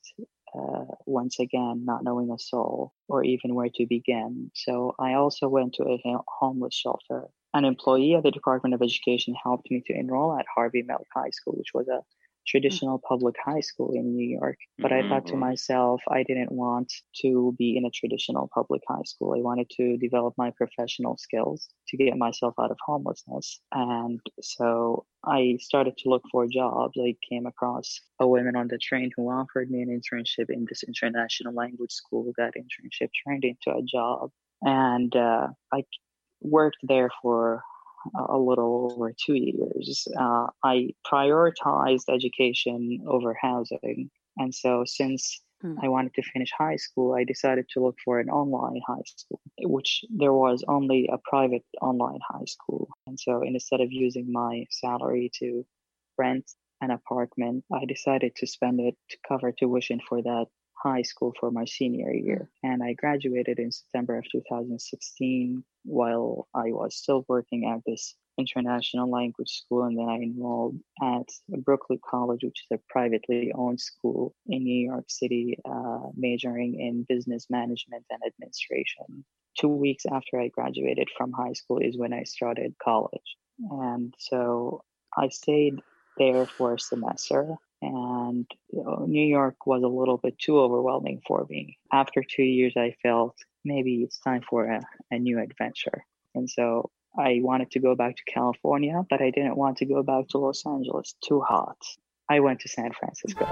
[0.57, 4.51] uh, once again not knowing a soul or even where to begin.
[4.55, 7.27] So I also went to a ha- homeless shelter.
[7.53, 11.29] An employee at the Department of Education helped me to enroll at Harvey Milk High
[11.31, 12.01] School, which was a
[12.47, 14.57] traditional public high school in New York.
[14.81, 15.37] But I thought to Mhm.
[15.37, 19.33] myself, I didn't want to be in a traditional public high school.
[19.37, 23.59] I wanted to develop my professional skills to get myself out of homelessness.
[23.71, 26.97] And so I started to look for jobs.
[26.99, 30.83] I came across a woman on the train who offered me an internship in this
[30.83, 32.31] international language school.
[32.37, 34.31] That internship turned into a job.
[34.61, 35.83] And uh, I
[36.41, 37.63] worked there for
[38.15, 40.07] a little over two years.
[40.17, 44.09] Uh, I prioritized education over housing.
[44.37, 45.75] And so, since Hmm.
[45.81, 49.41] I wanted to finish high school, I decided to look for an online high school,
[49.59, 52.87] which there was only a private online high school.
[53.07, 55.65] And so, instead of using my salary to
[56.17, 56.49] rent
[56.81, 60.47] an apartment, I decided to spend it to cover tuition for that
[60.81, 62.49] high school for my senior year.
[62.63, 69.09] And I graduated in September of 2016 while I was still working at this international
[69.09, 69.83] language school.
[69.83, 71.27] And then I enrolled at
[71.63, 77.05] Brooklyn College, which is a privately owned school in New York City, uh, majoring in
[77.09, 79.25] business management and administration.
[79.59, 83.35] Two weeks after I graduated from high school is when I started college.
[83.69, 84.83] And so
[85.17, 85.79] I stayed
[86.17, 91.21] there for a semester and you know, New York was a little bit too overwhelming
[91.27, 91.77] for me.
[91.91, 96.03] After two years, I felt maybe it's time for a, a new adventure.
[96.35, 100.03] And so I wanted to go back to California, but I didn't want to go
[100.03, 101.77] back to Los Angeles, too hot.
[102.29, 103.45] I went to San Francisco.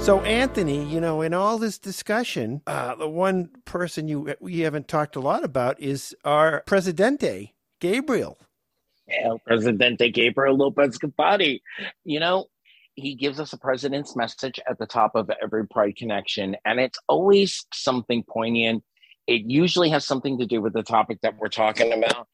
[0.00, 4.86] So, Anthony, you know, in all this discussion, uh, the one person you we haven't
[4.86, 8.38] talked a lot about is our Presidente, Gabriel.
[9.08, 11.60] El Presidente Gabriel Lopez Capati.
[12.04, 12.46] You know,
[12.94, 16.98] he gives us a president's message at the top of every Pride Connection, and it's
[17.08, 18.84] always something poignant.
[19.26, 22.28] It usually has something to do with the topic that we're talking about.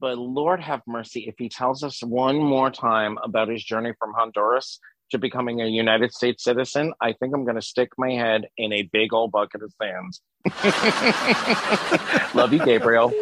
[0.00, 4.12] But Lord have mercy, if he tells us one more time about his journey from
[4.14, 4.80] Honduras
[5.12, 8.72] to becoming a United States citizen, I think I'm going to stick my head in
[8.72, 10.18] a big old bucket of sand.
[12.34, 13.12] Love you, Gabriel.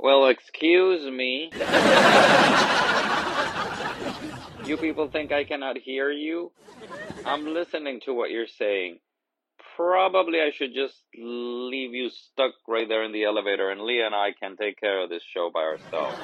[0.00, 1.50] Well, excuse me.
[4.64, 6.52] you people think I cannot hear you?
[7.26, 9.00] I'm listening to what you're saying.
[9.74, 14.14] Probably I should just leave you stuck right there in the elevator and Leah and
[14.14, 16.16] I can take care of this show by ourselves.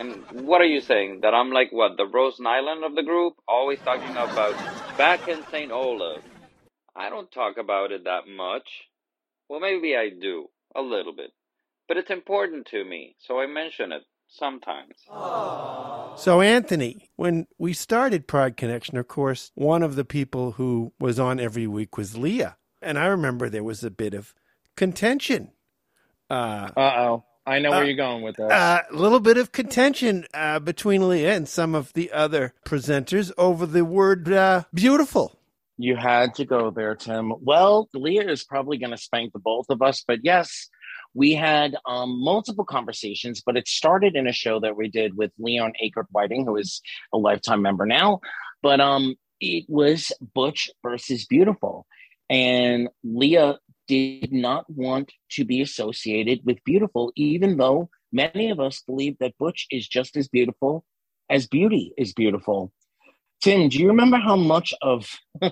[0.00, 1.20] And what are you saying?
[1.22, 3.34] That I'm like, what, the Rose Nylund of the group?
[3.46, 4.56] Always talking about
[4.98, 5.70] back in St.
[5.70, 6.22] Olaf.
[6.96, 8.68] I don't talk about it that much.
[9.48, 11.30] Well, maybe I do, a little bit.
[11.90, 14.94] But it's important to me, so I mention it sometimes.
[16.16, 21.18] So, Anthony, when we started Pride Connection, of course, one of the people who was
[21.18, 22.56] on every week was Leah.
[22.80, 24.32] And I remember there was a bit of
[24.76, 25.50] contention.
[26.30, 27.24] Uh oh.
[27.44, 28.52] I know where Uh, you're going with this.
[28.52, 33.66] A little bit of contention uh, between Leah and some of the other presenters over
[33.66, 35.40] the word uh, beautiful.
[35.76, 37.32] You had to go there, Tim.
[37.40, 40.68] Well, Leah is probably going to spank the both of us, but yes,
[41.14, 45.32] we had um, multiple conversations, but it started in a show that we did with
[45.38, 46.80] Leon Akert Whiting, who is
[47.12, 48.20] a lifetime member now.
[48.62, 51.86] But um, it was Butch versus Beautiful.
[52.28, 58.82] And Leah did not want to be associated with Beautiful, even though many of us
[58.86, 60.84] believe that Butch is just as beautiful
[61.28, 62.72] as Beauty is beautiful.
[63.40, 65.08] Tim, do you remember how much of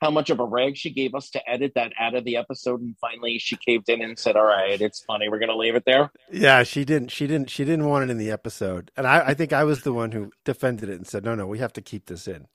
[0.00, 2.80] how much of a rag she gave us to edit that out of the episode
[2.80, 5.84] and finally she caved in and said, All right, it's funny, we're gonna leave it
[5.84, 6.10] there?
[6.32, 7.10] Yeah, she didn't.
[7.10, 7.50] She didn't.
[7.50, 10.12] She didn't want it in the episode, and I, I think I was the one
[10.12, 12.46] who defended it and said, "No, no, we have to keep this in."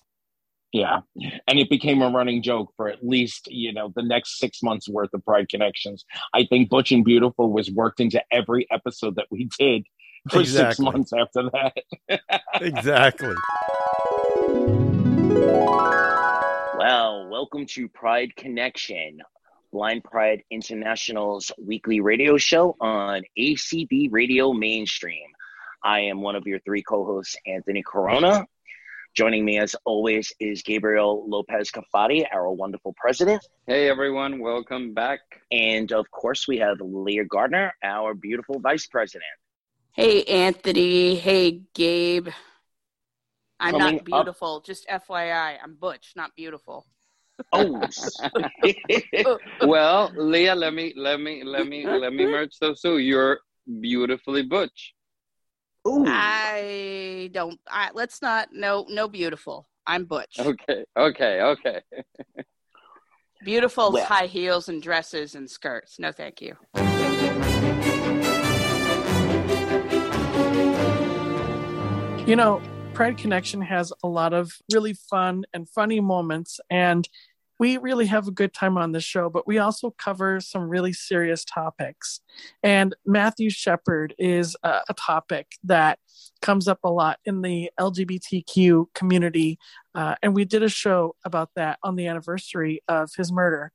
[0.75, 0.99] Yeah.
[1.47, 4.89] And it became a running joke for at least, you know, the next six months
[4.89, 6.03] worth of Pride Connections.
[6.33, 9.85] I think Butch and Beautiful was worked into every episode that we did
[10.29, 11.73] for six months after that.
[12.61, 13.35] Exactly.
[16.77, 19.21] Well, welcome to Pride Connection,
[19.71, 25.27] Blind Pride International's weekly radio show on ACB Radio Mainstream.
[25.83, 28.47] I am one of your three co hosts, Anthony Corona.
[29.15, 33.45] Joining me, as always, is Gabriel Lopez Cafati, our wonderful president.
[33.67, 35.19] Hey everyone, welcome back.
[35.51, 39.29] And of course, we have Leah Gardner, our beautiful vice president.
[39.91, 41.15] Hey, Anthony.
[41.15, 42.29] Hey, Gabe.
[43.59, 44.61] I'm Coming not up- beautiful.
[44.61, 46.85] Just FYI, I'm Butch, not beautiful.
[47.51, 47.81] Oh,
[49.65, 52.97] well, Leah, let me let me let me let me merge those two.
[52.97, 53.39] You're
[53.81, 54.93] beautifully butch.
[55.87, 56.05] Ooh.
[56.07, 57.59] I don't.
[57.69, 58.49] I, let's not.
[58.53, 59.67] No, no, beautiful.
[59.85, 60.39] I'm Butch.
[60.39, 61.81] Okay, okay, okay.
[63.43, 65.99] Beautiful Well- high heels and dresses and skirts.
[65.99, 66.55] No, thank you.
[72.27, 72.59] You know,
[72.95, 77.09] Pride Connection has a lot of really fun and funny moments, and
[77.59, 80.93] we really have a good time on the show, but we also cover some really
[80.93, 82.21] serious topics.
[82.63, 85.99] And Matthew Shepard is a, a topic that
[86.41, 89.59] comes up a lot in the LGBTQ community.
[89.93, 93.73] Uh, and we did a show about that on the anniversary of his murder.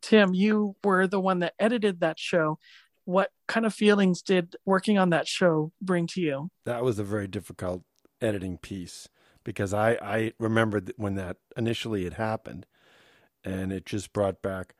[0.00, 2.58] Tim, you were the one that edited that show.
[3.04, 6.48] what kind of feelings did working on that show bring to you?
[6.64, 7.82] That was a very difficult
[8.24, 9.08] editing piece
[9.44, 12.66] because I, I remembered when that initially had happened
[13.44, 14.74] and it just brought back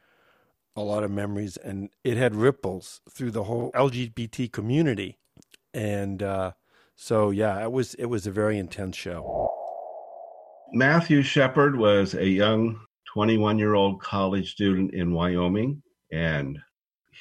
[0.74, 5.18] a lot of memories and it had ripples through the whole LGBT community.
[5.72, 6.52] And uh,
[6.96, 9.50] so, yeah, it was, it was a very intense show.
[10.72, 12.80] Matthew Shepard was a young
[13.12, 16.58] 21 year old college student in Wyoming and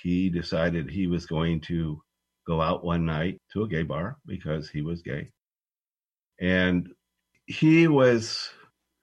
[0.02, 2.02] he decided he was going to
[2.48, 5.30] go out one night to a gay bar because he was gay.
[6.40, 6.94] And
[7.46, 8.50] he was,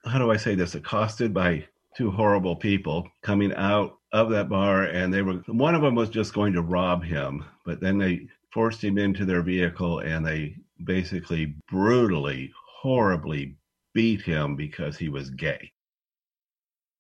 [0.05, 1.67] how do I say this, accosted by
[1.97, 4.85] two horrible people coming out of that bar.
[4.85, 8.29] And they were, one of them was just going to rob him, but then they
[8.53, 13.57] forced him into their vehicle and they basically brutally, horribly
[13.95, 15.73] beat him because he was gay.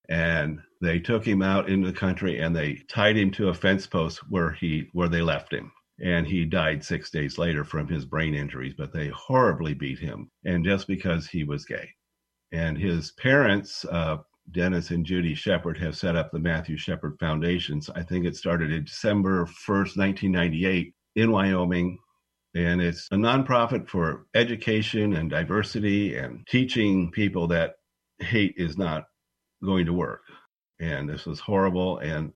[0.08, 3.86] And they took him out into the country and they tied him to a fence
[3.86, 5.70] post where he where they left him
[6.02, 10.30] and he died six days later from his brain injuries but they horribly beat him
[10.44, 11.88] and just because he was gay.
[12.52, 14.18] And his parents uh,
[14.50, 17.88] dennis and judy shepard have set up the matthew shepard foundations.
[17.90, 21.98] I think it started in december 1st 1998 in wyoming.
[22.54, 27.74] And it's a nonprofit for education and diversity and teaching people that
[28.18, 29.04] hate is not
[29.64, 30.22] going to work.
[30.80, 31.98] And this was horrible.
[31.98, 32.32] And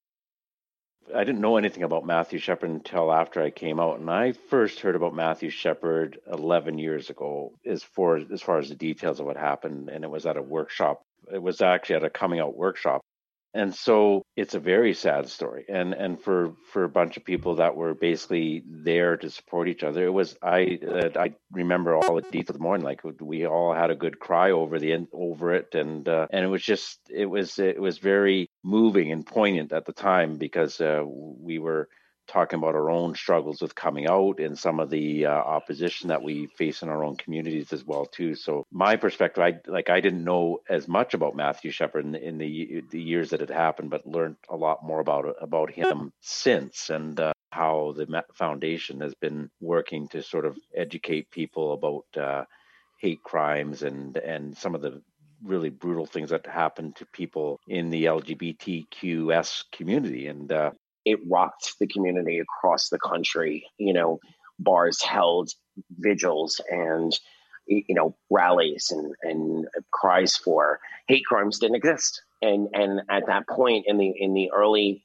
[1.13, 4.81] I didn't know anything about Matthew Shepard until after I came out, and I first
[4.81, 9.27] heard about Matthew Shepard 11 years ago, as far as far as the details of
[9.27, 11.03] what happened, and it was at a workshop.
[11.33, 13.01] It was actually at a coming out workshop
[13.55, 15.65] and so it's a very sad story.
[15.69, 19.85] And and for for a bunch of people that were basically there to support each
[19.85, 23.47] other it was i uh, i remember all the details of the morning like we
[23.47, 25.75] all had a good cry over the over it.
[25.75, 29.87] And uh, and it was just it was it was very moving and poignant at
[29.87, 31.89] the time because uh, we were
[32.27, 36.23] talking about our own struggles with coming out and some of the uh, opposition that
[36.23, 38.35] we face in our own communities as well too.
[38.35, 42.39] So my perspective, I like I didn't know as much about Matthew Shepard in, in
[42.39, 46.91] the the years that it happened, but learned a lot more about about him since
[46.91, 47.19] and.
[47.19, 52.45] Uh, how the foundation has been working to sort of educate people about uh,
[52.99, 55.01] hate crimes and and some of the
[55.45, 60.27] really brutal things that happen to people in the LGBTQS community.
[60.27, 60.73] And uh,
[61.05, 63.67] it rocked the community across the country.
[63.79, 64.21] You know,
[64.59, 65.51] bars held
[65.99, 67.19] vigils and
[67.67, 72.23] you know rallies and and cries for hate crimes didn't exist.
[72.43, 75.05] And and at that point in the in the early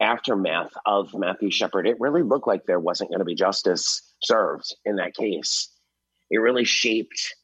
[0.00, 4.74] aftermath of Matthew Shepard, it really looked like there wasn't going to be justice served
[4.84, 5.70] in that case.
[6.30, 7.34] It really shaped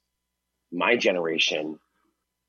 [0.72, 1.78] my generation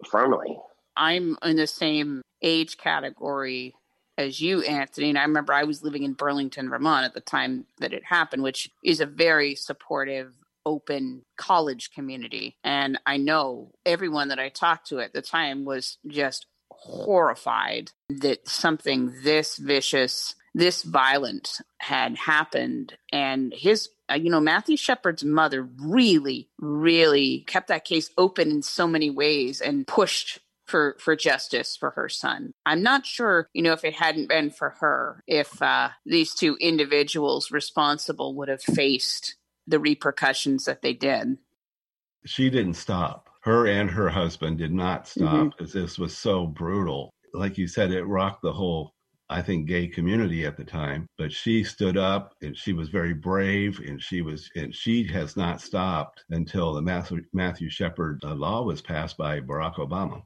[0.05, 0.57] firmly.
[0.95, 3.73] I'm in the same age category
[4.17, 5.09] as you, Anthony.
[5.09, 8.43] And I remember I was living in Burlington, Vermont at the time that it happened,
[8.43, 10.33] which is a very supportive,
[10.65, 12.57] open college community.
[12.63, 18.47] And I know everyone that I talked to at the time was just horrified that
[18.47, 22.97] something this vicious, this violent had happened.
[23.11, 28.61] And his uh, you know, Matthew Shepard's mother really, really kept that case open in
[28.61, 32.53] so many ways and pushed for for justice for her son.
[32.65, 36.57] I'm not sure, you know, if it hadn't been for her, if uh, these two
[36.59, 39.35] individuals responsible would have faced
[39.67, 41.37] the repercussions that they did.
[42.25, 43.29] She didn't stop.
[43.41, 45.81] Her and her husband did not stop because mm-hmm.
[45.81, 47.11] this was so brutal.
[47.33, 48.91] Like you said, it rocked the whole
[49.27, 51.07] I think, gay community at the time.
[51.17, 55.35] But she stood up and she was very brave and she was, and she has
[55.35, 60.21] not stopped until the Matthew, Matthew Shepard uh, law was passed by Barack Obama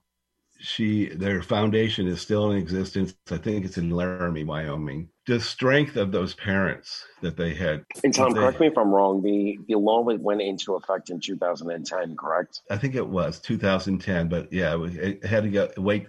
[0.59, 3.15] she their foundation is still in existence.
[3.31, 5.09] I think it's in Laramie, Wyoming.
[5.25, 7.85] The strength of those parents that they had.
[8.03, 9.21] And Tom, correct me if I'm wrong.
[9.21, 12.61] The the law went into effect in 2010, correct?
[12.69, 16.07] I think it was 2010, but yeah, it, it had to get wait,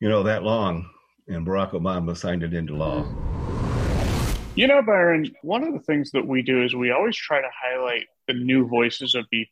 [0.00, 0.88] you know, that long,
[1.28, 3.06] and Barack Obama signed it into law.
[4.54, 7.48] You know, Byron, one of the things that we do is we always try to
[7.62, 9.46] highlight the new voices of BPI.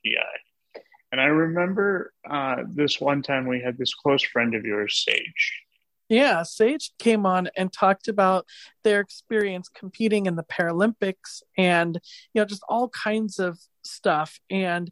[1.12, 5.62] And I remember uh, this one time we had this close friend of yours, Sage.
[6.08, 8.46] Yeah, Sage came on and talked about
[8.82, 12.00] their experience competing in the Paralympics and
[12.34, 14.40] you know just all kinds of stuff.
[14.50, 14.90] And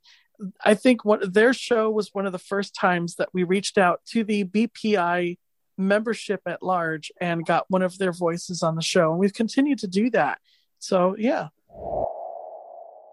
[0.64, 4.00] I think what their show was one of the first times that we reached out
[4.10, 5.38] to the BPI
[5.76, 9.10] membership at large and got one of their voices on the show.
[9.10, 10.38] And we've continued to do that.
[10.78, 11.48] So yeah.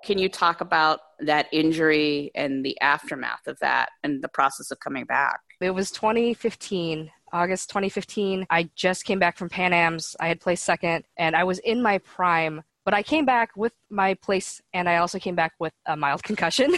[0.05, 4.79] Can you talk about that injury and the aftermath of that and the process of
[4.79, 5.39] coming back?
[5.59, 7.11] It was 2015.
[7.33, 8.45] August 2015.
[8.51, 10.15] I just came back from Pan Am's.
[10.19, 12.61] I had placed second, and I was in my prime.
[12.85, 16.21] But I came back with my place, and I also came back with a mild
[16.29, 16.75] concussion.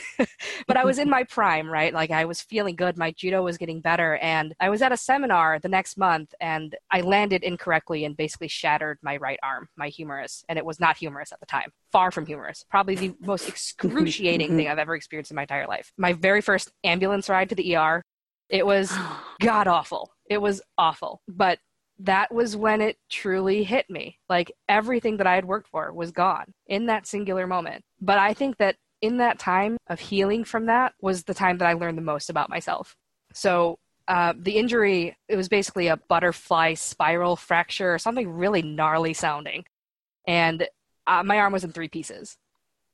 [0.66, 1.94] but I was in my prime, right?
[1.94, 2.98] Like I was feeling good.
[2.98, 6.76] My judo was getting better, and I was at a seminar the next month, and
[6.92, 10.98] I landed incorrectly and basically shattered my right arm, my humerus, and it was not
[10.98, 11.72] humerus at the time.
[11.92, 12.66] Far from humorous.
[12.70, 15.92] Probably the most excruciating thing I've ever experienced in my entire life.
[15.98, 18.02] My very first ambulance ride to the ER.
[18.50, 18.94] It was
[19.42, 20.14] god awful.
[20.30, 21.22] It was awful.
[21.28, 21.60] But
[22.00, 24.20] that was when it truly hit me.
[24.30, 27.84] Like everything that I had worked for was gone in that singular moment.
[28.00, 31.68] But I think that in that time of healing from that was the time that
[31.68, 32.96] I learned the most about myself.
[33.34, 39.14] So uh, the injury, it was basically a butterfly spiral fracture or something really gnarly
[39.14, 39.66] sounding.
[40.26, 40.68] And
[41.06, 42.38] uh, my arm was in three pieces.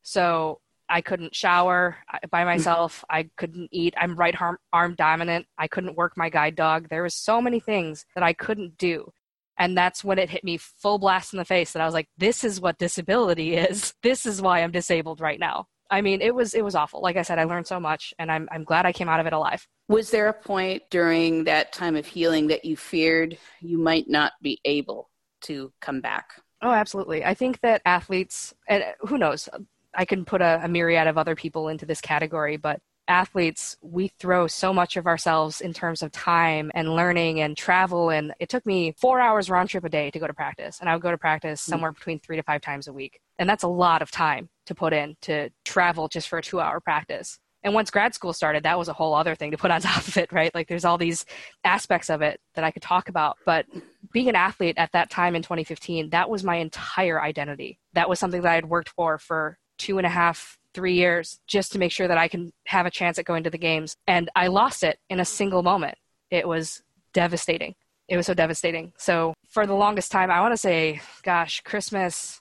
[0.02, 0.60] So
[0.90, 1.98] I couldn't shower
[2.30, 3.04] by myself.
[3.10, 3.94] I couldn't eat.
[3.98, 5.48] I'm right arm, arm dominant.
[5.58, 6.90] I couldn't work my guide dog.
[6.90, 9.12] There was so many things that I couldn't do.
[9.58, 12.08] And that's when it hit me full blast in the face that I was like,
[12.18, 13.94] this is what disability is.
[14.04, 15.68] This is why I'm disabled right now.
[15.90, 17.02] I mean, it was it was awful.
[17.02, 19.28] Like I said, I learned so much and I'm I'm glad I came out of
[19.28, 19.68] it alive.
[19.88, 24.34] Was there a point during that time of healing that you feared you might not
[24.42, 25.10] be able
[25.42, 26.42] to come back?
[26.64, 27.26] Oh, absolutely.
[27.26, 29.50] I think that athletes, and who knows,
[29.96, 34.08] I can put a, a myriad of other people into this category, but athletes, we
[34.20, 38.10] throw so much of ourselves in terms of time and learning and travel.
[38.10, 40.80] And it took me four hours round trip a day to go to practice.
[40.80, 41.72] And I would go to practice hmm.
[41.72, 43.20] somewhere between three to five times a week.
[43.38, 46.60] And that's a lot of time to put in to travel just for a two
[46.60, 47.40] hour practice.
[47.66, 50.08] And once grad school started, that was a whole other thing to put on top
[50.08, 50.54] of it, right?
[50.54, 51.26] Like there's all these
[51.64, 53.38] aspects of it that I could talk about.
[53.46, 53.66] But
[54.12, 57.80] being an athlete at that time in 2015, that was my entire identity.
[57.94, 61.42] That was something that I had worked for for two and a half, three years
[61.46, 63.98] just to make sure that I can have a chance at going to the games.
[64.08, 65.98] And I lost it in a single moment.
[66.32, 66.82] It was
[67.14, 67.76] devastating.
[68.08, 68.94] It was so devastating.
[68.98, 72.40] So for the longest time, I want to say, gosh, Christmas,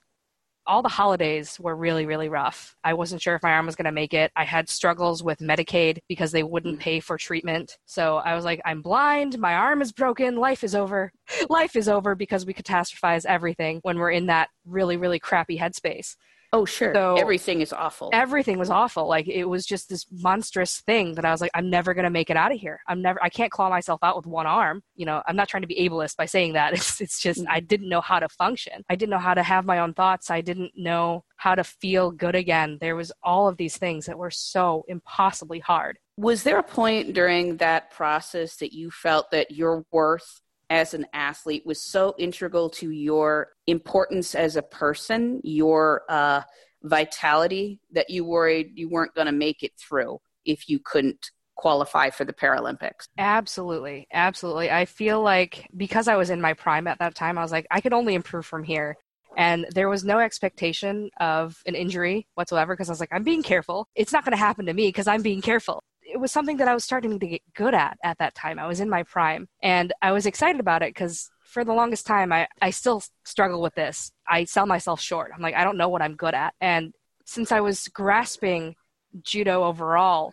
[0.69, 2.77] all the holidays were really, really rough.
[2.85, 4.31] I wasn't sure if my arm was going to make it.
[4.37, 7.77] I had struggles with Medicaid because they wouldn't pay for treatment.
[7.87, 9.37] So I was like, I'm blind.
[9.41, 10.37] My arm is broken.
[10.37, 11.11] Life is over.
[11.49, 16.15] Life is over because we catastrophize everything when we're in that really, really crappy headspace.
[16.55, 16.93] Oh, sure.
[16.95, 18.11] So everything is awful.
[18.13, 19.09] Everything was awful.
[19.09, 22.11] Like it was just this monstrous thing that I was like, I'm never going to
[22.11, 22.81] make it out of here.
[22.87, 24.83] I'm never, I can't claw myself out with one arm.
[24.95, 26.75] You know, I'm not trying to be ableist by saying that.
[26.83, 27.67] It's, it's just, I mm-hmm.
[27.67, 28.85] didn't know how to function.
[28.91, 30.31] I didn't know how to have my own thoughts.
[30.31, 32.79] I didn't know how to feel good again.
[32.81, 35.99] There was all of these things that were so impossibly hard.
[36.17, 40.42] Was there a point during that process that you felt that your worth
[40.73, 46.41] as an athlete was so integral to your importance as a person, your uh,
[46.83, 52.09] vitality, that you worried you weren't going to make it through if you couldn't qualify
[52.09, 53.07] for the Paralympics.
[53.19, 54.09] Absolutely.
[54.15, 54.71] Absolutely.
[54.71, 57.67] I feel like because I was in my prime at that time, I was like,
[57.71, 58.97] I could only improve from here.
[59.37, 63.43] And there was no expectation of an injury whatsoever because I was like, I'm being
[63.43, 63.89] careful.
[63.95, 66.69] It's not going to happen to me because I'm being careful it was something that
[66.69, 68.59] I was starting to get good at at that time.
[68.59, 72.07] I was in my prime and I was excited about it because for the longest
[72.07, 74.11] time, I, I still struggle with this.
[74.27, 75.33] I sell myself short.
[75.35, 76.55] I'm like, I don't know what I'm good at.
[76.61, 76.93] And
[77.27, 78.75] since I was grasping
[79.23, 80.33] judo overall,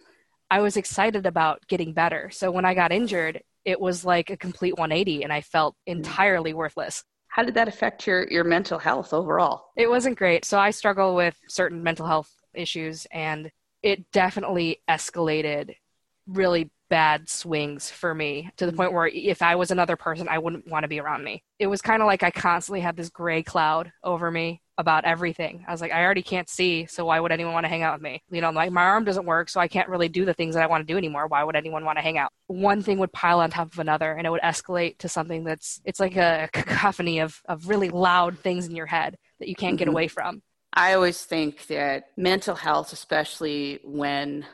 [0.49, 2.29] I was excited about getting better.
[2.31, 5.93] So when I got injured, it was like a complete 180 and I felt mm.
[5.93, 7.03] entirely worthless.
[7.27, 9.65] How did that affect your, your mental health overall?
[9.75, 10.45] It wasn't great.
[10.45, 13.51] So I struggle with certain mental health issues and
[13.81, 15.75] it definitely escalated
[16.27, 20.39] really bad swings for me to the point where if I was another person, I
[20.39, 21.43] wouldn't want to be around me.
[21.59, 25.65] It was kind of like I constantly had this gray cloud over me about everything.
[25.67, 27.95] I was like, I already can't see, so why would anyone want to hang out
[27.95, 28.23] with me?
[28.31, 30.63] You know, like my arm doesn't work, so I can't really do the things that
[30.63, 31.27] I want to do anymore.
[31.27, 32.31] Why would anyone want to hang out?
[32.47, 35.81] One thing would pile on top of another, and it would escalate to something that's
[35.83, 39.73] it's like a cacophony of of really loud things in your head that you can't
[39.73, 39.79] mm-hmm.
[39.79, 40.41] get away from.
[40.73, 44.45] I always think that mental health, especially when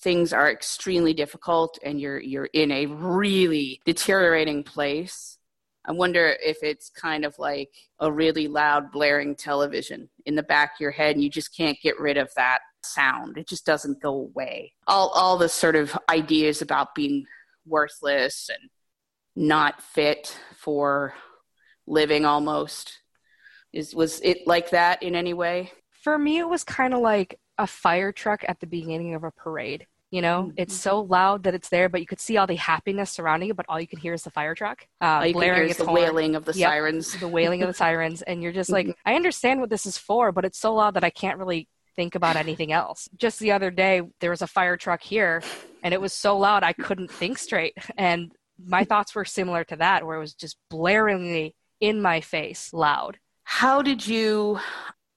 [0.00, 5.38] things are extremely difficult and you're you're in a really deteriorating place,
[5.84, 10.74] I wonder if it's kind of like a really loud blaring television in the back
[10.74, 13.36] of your head and you just can't get rid of that sound.
[13.36, 14.72] It just doesn't go away.
[14.86, 17.26] All all the sort of ideas about being
[17.66, 18.70] worthless and
[19.36, 21.14] not fit for
[21.86, 23.00] living almost
[23.74, 25.72] is was it like that in any way?
[25.90, 29.30] For me, it was kind of like a fire truck at the beginning of a
[29.30, 29.86] parade.
[30.10, 30.54] You know, mm-hmm.
[30.58, 33.56] it's so loud that it's there, but you could see all the happiness surrounding it,
[33.56, 34.86] but all you can hear is the fire truck.
[35.00, 36.00] Uh, all you blaring can hear is the horn.
[36.00, 37.18] wailing of the yep, sirens.
[37.18, 38.22] The wailing of the sirens.
[38.22, 39.08] And you're just like, mm-hmm.
[39.08, 42.14] I understand what this is for, but it's so loud that I can't really think
[42.14, 43.08] about anything else.
[43.16, 45.42] Just the other day, there was a fire truck here,
[45.82, 47.74] and it was so loud I couldn't think straight.
[47.96, 48.30] And
[48.64, 53.18] my thoughts were similar to that, where it was just blaringly in my face, loud.
[53.44, 54.58] How did you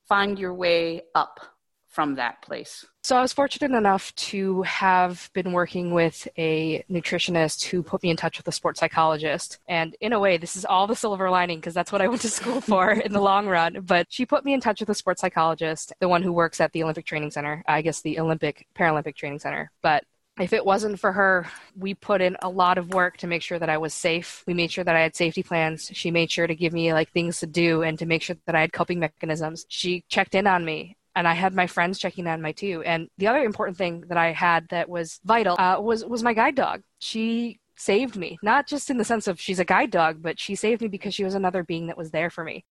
[0.07, 1.39] find your way up
[1.87, 2.85] from that place?
[3.03, 8.09] So I was fortunate enough to have been working with a nutritionist who put me
[8.09, 9.59] in touch with a sports psychologist.
[9.67, 12.21] And in a way, this is all the silver lining because that's what I went
[12.21, 13.79] to school for in the long run.
[13.81, 16.73] But she put me in touch with a sports psychologist, the one who works at
[16.73, 19.71] the Olympic Training Center, I guess the Olympic Paralympic Training Center.
[19.81, 20.03] But
[20.39, 23.59] if it wasn't for her, we put in a lot of work to make sure
[23.59, 24.43] that I was safe.
[24.47, 25.89] We made sure that I had safety plans.
[25.93, 28.55] She made sure to give me like things to do and to make sure that
[28.55, 29.65] I had coping mechanisms.
[29.69, 32.83] She checked in on me and I had my friends checking on my too.
[32.85, 36.33] And the other important thing that I had that was vital uh, was was my
[36.33, 36.83] guide dog.
[36.99, 40.53] She saved me, not just in the sense of she's a guide dog, but she
[40.53, 42.65] saved me because she was another being that was there for me,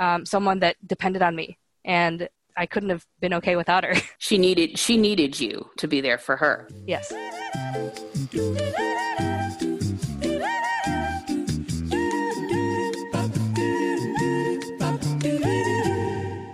[0.00, 3.94] um, someone that depended on me, and I couldn't have been okay without her.
[4.18, 6.68] She needed she needed you to be there for her.
[6.86, 7.12] Yes.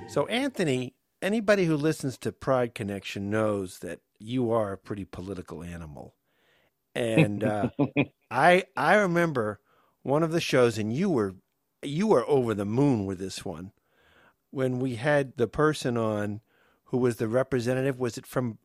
[0.08, 5.62] So, Anthony, anybody who listens to Pride Connection knows that you are a pretty political
[5.62, 6.14] animal.
[6.94, 7.68] And uh,
[8.30, 9.60] I I remember
[10.02, 11.36] one of the shows, and you were
[11.82, 13.72] you were over the moon with this one
[14.50, 16.40] when we had the person on
[16.84, 17.98] who was the representative.
[17.98, 18.58] Was it from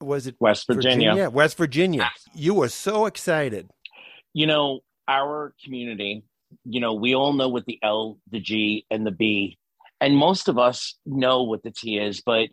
[0.00, 1.14] was it West Virginia?
[1.16, 2.10] Yeah, West Virginia.
[2.34, 3.68] You were so excited.
[4.32, 6.22] You know, our community,
[6.64, 9.58] you know, we all know what the L, the G, and the B,
[10.00, 12.48] and most of us know what the T is, but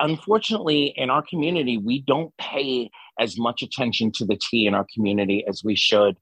[0.00, 4.86] unfortunately, in our community, we don't pay as much attention to the T in our
[4.94, 6.16] community as we should.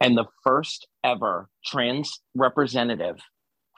[0.00, 3.20] And the first ever trans representative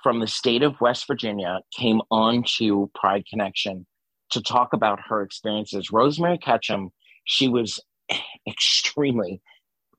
[0.05, 3.87] from the state of West Virginia came on to Pride Connection
[4.31, 5.91] to talk about her experiences.
[5.91, 6.91] Rosemary Ketchum,
[7.25, 7.81] she was
[8.47, 9.41] extremely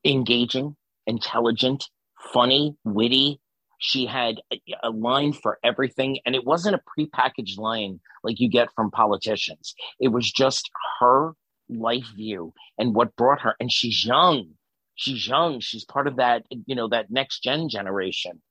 [0.05, 0.75] engaging,
[1.07, 1.89] intelligent,
[2.31, 3.41] funny, witty.
[3.79, 4.35] She had
[4.83, 9.73] a, line for everything, and it wasn't a prepackaged line like you get from politicians.
[9.99, 11.31] It was just her
[11.67, 13.55] life view and what brought her.
[13.59, 14.51] And she's young.
[14.93, 15.61] She's young.
[15.61, 18.41] She's part of that, you know, that next gen generation.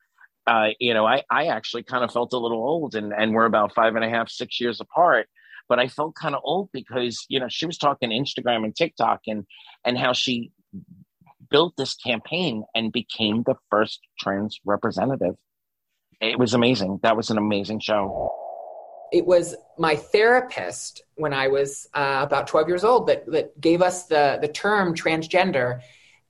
[0.46, 3.46] Uh, you know, I, I actually kind of felt a little old, and, and we're
[3.46, 5.28] about five and a half, six years apart
[5.66, 9.22] but I felt kind of old because you know she was talking Instagram and TikTok
[9.26, 9.46] and
[9.82, 10.52] and how she
[11.50, 15.34] built this campaign and became the first trans representative.
[16.20, 17.00] It was amazing.
[17.02, 18.32] That was an amazing show.
[19.12, 23.82] It was my therapist when I was uh, about 12 years old that, that gave
[23.82, 25.80] us the, the term transgender.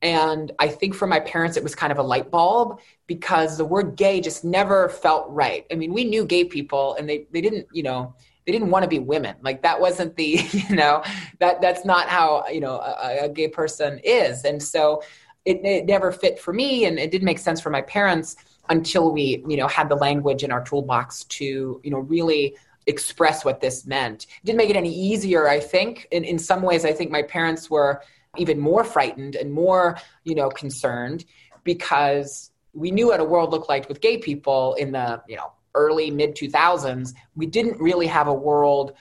[0.05, 3.65] And I think for my parents, it was kind of a light bulb because the
[3.65, 5.67] word gay just never felt right.
[5.73, 8.83] I mean, we knew gay people and they, they didn't, you know, they didn't want
[8.83, 9.35] to be women.
[9.41, 11.03] Like that wasn't the you know
[11.39, 14.45] that that's not how you know a, a gay person is.
[14.45, 15.03] And so
[15.47, 18.37] it, it never fit for me and it didn't make sense for my parents
[18.69, 22.55] until we you know had the language in our toolbox to you know really
[22.87, 24.25] express what this meant.
[24.25, 26.07] It didn't make it any easier i think.
[26.11, 28.03] In, in some ways i think my parents were
[28.37, 31.25] even more frightened and more you know concerned
[31.65, 35.53] because we knew what a world looked like with gay people in the you know
[35.75, 38.93] early mid 2000s, we didn't really have a world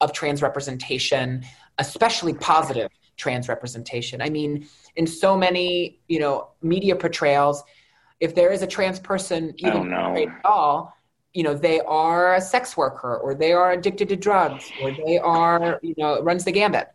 [0.00, 1.44] of trans representation,
[1.78, 4.20] especially positive trans representation.
[4.20, 7.62] I mean, in so many, you know, media portrayals,
[8.20, 10.94] if there is a trans person even at all,
[11.32, 15.18] you know, they are a sex worker or they are addicted to drugs or they
[15.18, 16.88] are, you know, runs the gambit.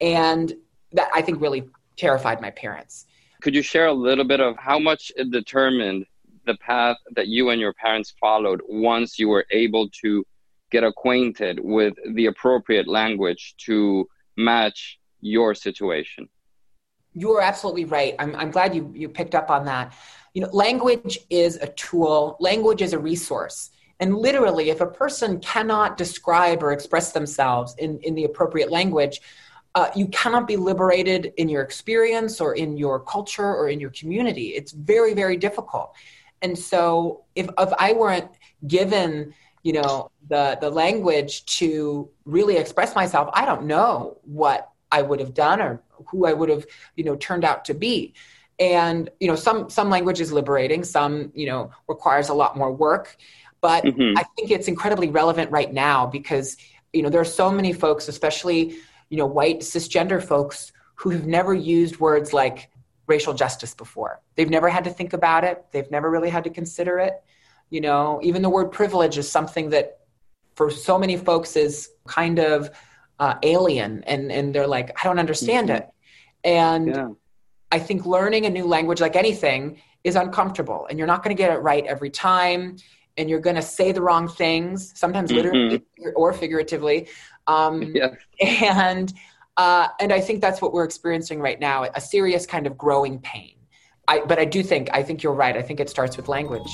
[0.00, 0.54] And
[0.92, 3.06] that I think really terrified my parents.
[3.42, 6.06] Could you share a little bit of how much it determined
[6.46, 10.24] the path that you and your parents followed once you were able to
[10.70, 16.28] get acquainted with the appropriate language to match your situation?
[17.12, 18.14] You are absolutely right.
[18.18, 19.92] I'm, I'm glad you, you picked up on that.
[20.34, 22.36] You know language is a tool.
[22.40, 23.70] Language is a resource.
[24.00, 29.20] And literally if a person cannot describe or express themselves in, in the appropriate language
[29.78, 33.92] uh, you cannot be liberated in your experience or in your culture or in your
[34.00, 35.88] community it's very very difficult
[36.42, 38.30] and so if if I weren't
[38.66, 45.02] given you know the the language to really express myself, I don't know what I
[45.02, 46.66] would have done or who I would have
[46.96, 48.14] you know turned out to be.
[48.58, 52.72] And you know some some language is liberating, some you know requires a lot more
[52.72, 53.16] work.
[53.60, 54.16] But mm-hmm.
[54.16, 56.56] I think it's incredibly relevant right now because
[56.92, 58.76] you know there are so many folks, especially
[59.10, 62.70] you know white cisgender folks, who have never used words like
[63.06, 64.20] racial justice before.
[64.36, 65.64] They've never had to think about it.
[65.72, 67.14] They've never really had to consider it.
[67.70, 70.00] You know, even the word privilege is something that
[70.56, 72.70] for so many folks is kind of
[73.18, 75.82] uh, alien and, and they're like, I don't understand mm-hmm.
[75.82, 75.90] it.
[76.44, 77.08] And, yeah.
[77.70, 81.40] I think learning a new language, like anything, is uncomfortable and you're not going to
[81.40, 82.76] get it right every time.
[83.16, 86.08] And you're going to say the wrong things, sometimes literally mm-hmm.
[86.14, 87.08] or figuratively.
[87.48, 88.14] Um, yeah.
[88.40, 89.12] And
[89.56, 93.18] uh, and I think that's what we're experiencing right now a serious kind of growing
[93.18, 93.54] pain.
[94.06, 95.56] I, but I do think, I think you're right.
[95.56, 96.70] I think it starts with language.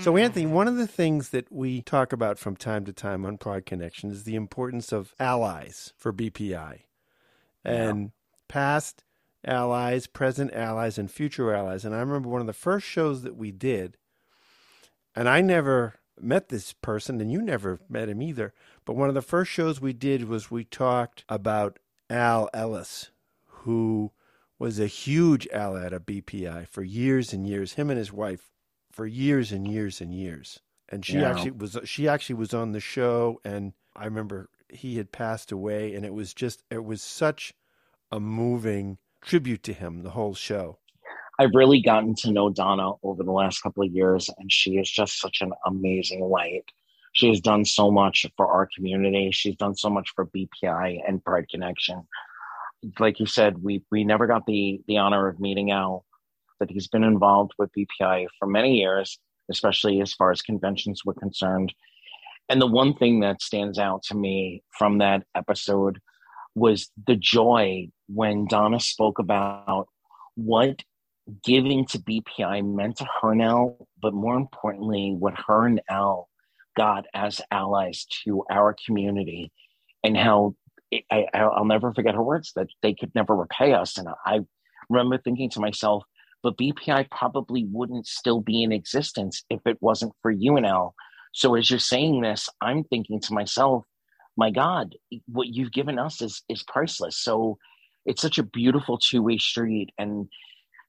[0.00, 3.36] So, Anthony, one of the things that we talk about from time to time on
[3.36, 6.80] Pride Connection is the importance of allies for BPI
[7.62, 8.08] and yeah.
[8.48, 9.04] past
[9.44, 11.84] allies, present allies, and future allies.
[11.84, 13.96] And I remember one of the first shows that we did,
[15.14, 18.52] and I never met this person, and you never met him either.
[18.84, 21.78] But one of the first shows we did was we talked about
[22.08, 23.10] Al Ellis,
[23.46, 24.12] who
[24.58, 27.74] was a huge ally at a BPI for years and years.
[27.74, 28.50] Him and his wife
[28.90, 30.60] for years and years and years.
[30.88, 31.30] And she yeah.
[31.30, 35.94] actually was she actually was on the show and I remember he had passed away
[35.94, 37.54] and it was just it was such
[38.10, 40.78] a moving tribute to him the whole show.
[41.38, 44.90] I've really gotten to know Donna over the last couple of years and she is
[44.90, 46.64] just such an amazing light.
[47.12, 49.30] She has done so much for our community.
[49.32, 52.06] She's done so much for BPI and Pride Connection.
[52.98, 56.04] Like you said, we we never got the the honor of meeting Al
[56.60, 59.18] that he's been involved with BPI for many years,
[59.50, 61.74] especially as far as conventions were concerned.
[62.48, 66.00] And the one thing that stands out to me from that episode
[66.54, 69.88] was the joy when Donna spoke about
[70.34, 70.82] what
[71.44, 76.28] giving to BPI meant to her and Al, but more importantly, what her and Al
[76.76, 79.52] got as allies to our community
[80.02, 80.54] and how
[81.10, 83.96] I, I'll never forget her words that they could never repay us.
[83.96, 84.40] And I
[84.88, 86.04] remember thinking to myself,
[86.42, 90.94] but BPI probably wouldn't still be in existence if it wasn't for you and Al.
[91.32, 93.84] So as you're saying this, I'm thinking to myself,
[94.36, 94.96] my God,
[95.26, 97.16] what you've given us is is priceless.
[97.16, 97.58] So
[98.06, 99.90] it's such a beautiful two-way street.
[99.98, 100.28] And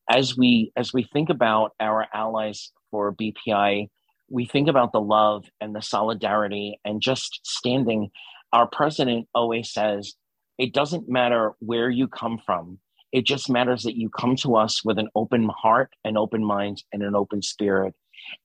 [0.09, 3.87] as we as we think about our allies for BPI,
[4.29, 8.09] we think about the love and the solidarity and just standing.
[8.53, 10.13] Our president always says,
[10.57, 12.79] it doesn't matter where you come from
[13.11, 16.83] it just matters that you come to us with an open heart, an open mind,
[16.93, 17.93] and an open spirit.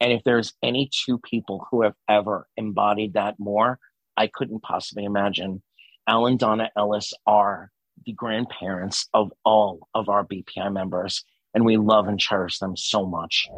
[0.00, 3.78] And if there's any two people who have ever embodied that more,
[4.16, 5.62] I couldn't possibly imagine.
[6.08, 7.70] Al and Donna Ellis are
[8.06, 13.04] the grandparents of all of our BPI members, and we love and cherish them so
[13.04, 13.48] much.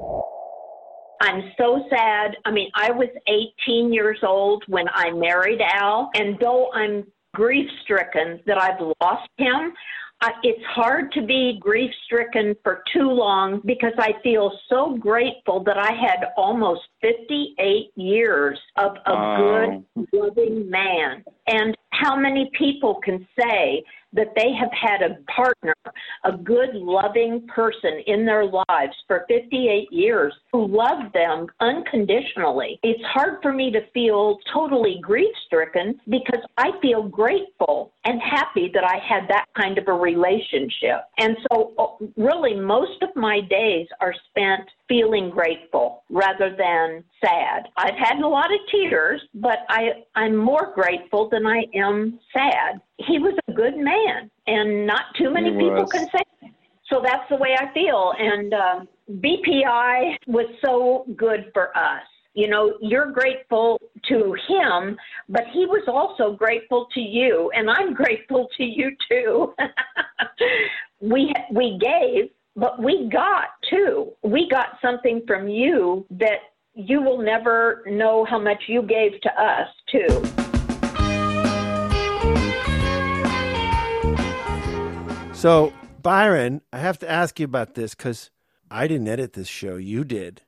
[1.21, 2.37] I'm so sad.
[2.45, 3.09] I mean, I was
[3.67, 9.29] 18 years old when I married Al, and though I'm grief stricken that I've lost
[9.37, 9.73] him,
[10.21, 15.63] I, it's hard to be grief stricken for too long because I feel so grateful
[15.65, 21.23] that I had almost 58 years of a good, loving man.
[21.47, 25.75] And how many people can say that they have had a partner,
[26.25, 32.79] a good, loving person in their lives for 58 years who loved them unconditionally.
[32.83, 38.71] It's hard for me to feel totally grief stricken because I feel grateful and happy
[38.73, 41.05] that I had that kind of a relationship.
[41.19, 47.69] And so, uh, really, most of my days are spent feeling grateful rather than sad.
[47.77, 52.81] I've had a lot of tears, but I, I'm more grateful than I am sad.
[52.97, 56.51] He was a good man, and not too many people can say.
[56.91, 58.15] So that's the way I feel.
[58.19, 58.81] And uh,
[59.21, 62.03] BPI was so good for us.
[62.39, 64.97] You know, you're grateful to him,
[65.29, 69.55] but he was also grateful to you, and I'm grateful to you too.
[71.01, 74.13] we we gave but we got too.
[74.23, 76.39] We got something from you that
[76.75, 80.09] you will never know how much you gave to us too.
[85.35, 85.73] So,
[86.03, 88.31] Byron, I have to ask you about this because
[88.71, 89.75] I didn't edit this show.
[89.75, 90.43] You did.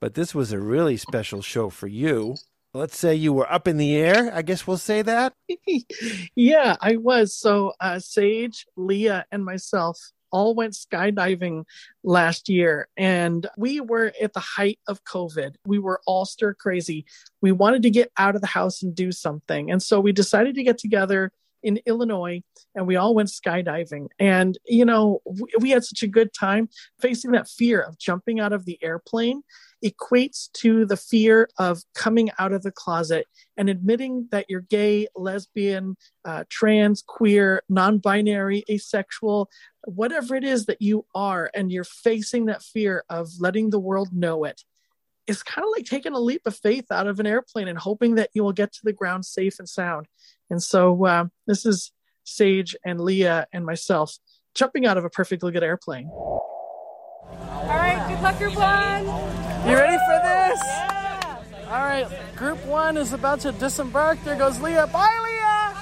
[0.00, 2.36] But this was a really special show for you.
[2.72, 4.30] Let's say you were up in the air.
[4.32, 5.34] I guess we'll say that.
[6.34, 7.34] yeah, I was.
[7.34, 9.98] So, uh, Sage, Leah, and myself
[10.30, 11.64] all went skydiving
[12.02, 15.56] last year and we were at the height of COVID.
[15.66, 17.04] We were all stir crazy.
[17.40, 19.70] We wanted to get out of the house and do something.
[19.70, 21.32] And so we decided to get together
[21.62, 22.42] in Illinois
[22.74, 24.08] and we all went skydiving.
[24.18, 26.68] And, you know, we, we, had such a good time
[27.00, 29.42] facing that fear of jumping out of the airplane
[29.84, 35.06] equates to the fear of coming out of the closet and admitting that you're gay,
[35.16, 39.48] lesbian, uh, trans, queer, non binary, asexual,
[39.84, 44.12] whatever it is that you are, and you're facing that fear of letting the world
[44.12, 44.62] know it.
[45.26, 47.78] it is kind of like taking a leap of faith out of an airplane and
[47.78, 50.06] hoping that you will get to the ground safe and sound.
[50.50, 51.92] And so uh, this is
[52.24, 54.18] Sage and Leah and myself
[54.54, 56.10] jumping out of a perfectly good airplane.
[56.10, 59.04] All right, good luck, group one.
[59.68, 60.60] You ready for this?
[60.64, 61.42] Yeah.
[61.68, 64.18] All right, group one is about to disembark.
[64.24, 64.88] There goes Leah.
[64.88, 65.74] Bye, Leah.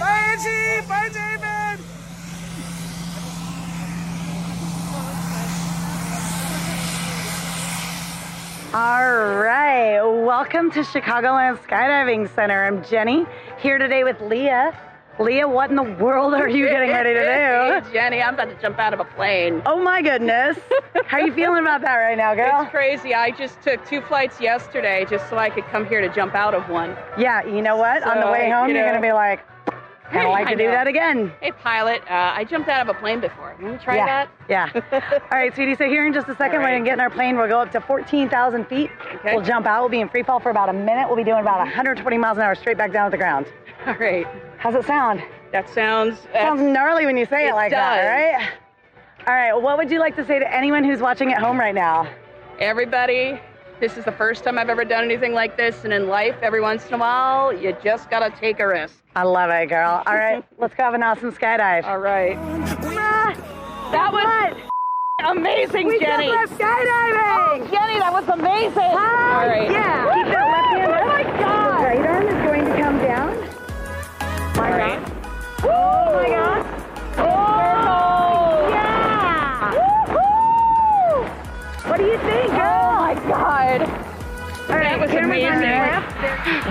[0.00, 0.88] Bye, Angie.
[0.88, 1.47] Bye, David.
[8.74, 12.66] All right, welcome to Chicagoland Skydiving Center.
[12.66, 13.24] I'm Jenny
[13.62, 14.78] here today with Leah.
[15.18, 17.88] Leah, what in the world are you getting ready to do?
[17.88, 19.62] Hey, Jenny, I'm about to jump out of a plane.
[19.64, 20.58] Oh my goodness.
[21.06, 22.60] How are you feeling about that right now, girl?
[22.60, 23.14] It's crazy.
[23.14, 26.52] I just took two flights yesterday just so I could come here to jump out
[26.52, 26.94] of one.
[27.16, 28.02] Yeah, you know what?
[28.02, 29.40] On the way home, you you're going to be like,
[30.12, 31.32] Like I to do that again.
[31.40, 33.54] Hey, pilot, uh, I jumped out of a plane before.
[33.58, 34.06] You want to try yeah.
[34.06, 34.30] that?
[34.48, 35.20] Yeah.
[35.30, 35.74] All right, sweetie.
[35.74, 37.36] So here in just a second, we're gonna get in our plane.
[37.36, 38.90] We'll go up to 14,000 feet.
[39.16, 39.34] Okay.
[39.34, 39.82] We'll jump out.
[39.82, 41.08] We'll be in free fall for about a minute.
[41.08, 43.46] We'll be doing about 120 miles an hour straight back down to the ground.
[43.86, 44.26] All right.
[44.58, 45.22] How's it sound?
[45.52, 48.06] That sounds sounds gnarly when you say it, it like that, does.
[48.06, 48.50] right?
[49.26, 49.52] All right.
[49.52, 52.08] What would you like to say to anyone who's watching at home right now?
[52.58, 53.40] Everybody,
[53.80, 56.60] this is the first time I've ever done anything like this, and in life, every
[56.60, 59.02] once in a while, you just gotta take a risk.
[59.14, 60.02] I love it, girl.
[60.06, 61.84] All right, let's go have an awesome skydive.
[61.84, 62.36] All right.
[63.90, 64.56] That was
[65.20, 66.28] amazing, We Jenny.
[66.28, 67.38] went skydiving.
[67.40, 68.72] Oh, Jenny, that was amazing.
[68.74, 69.42] Hi.
[69.42, 69.70] All right.
[69.70, 70.07] Yeah.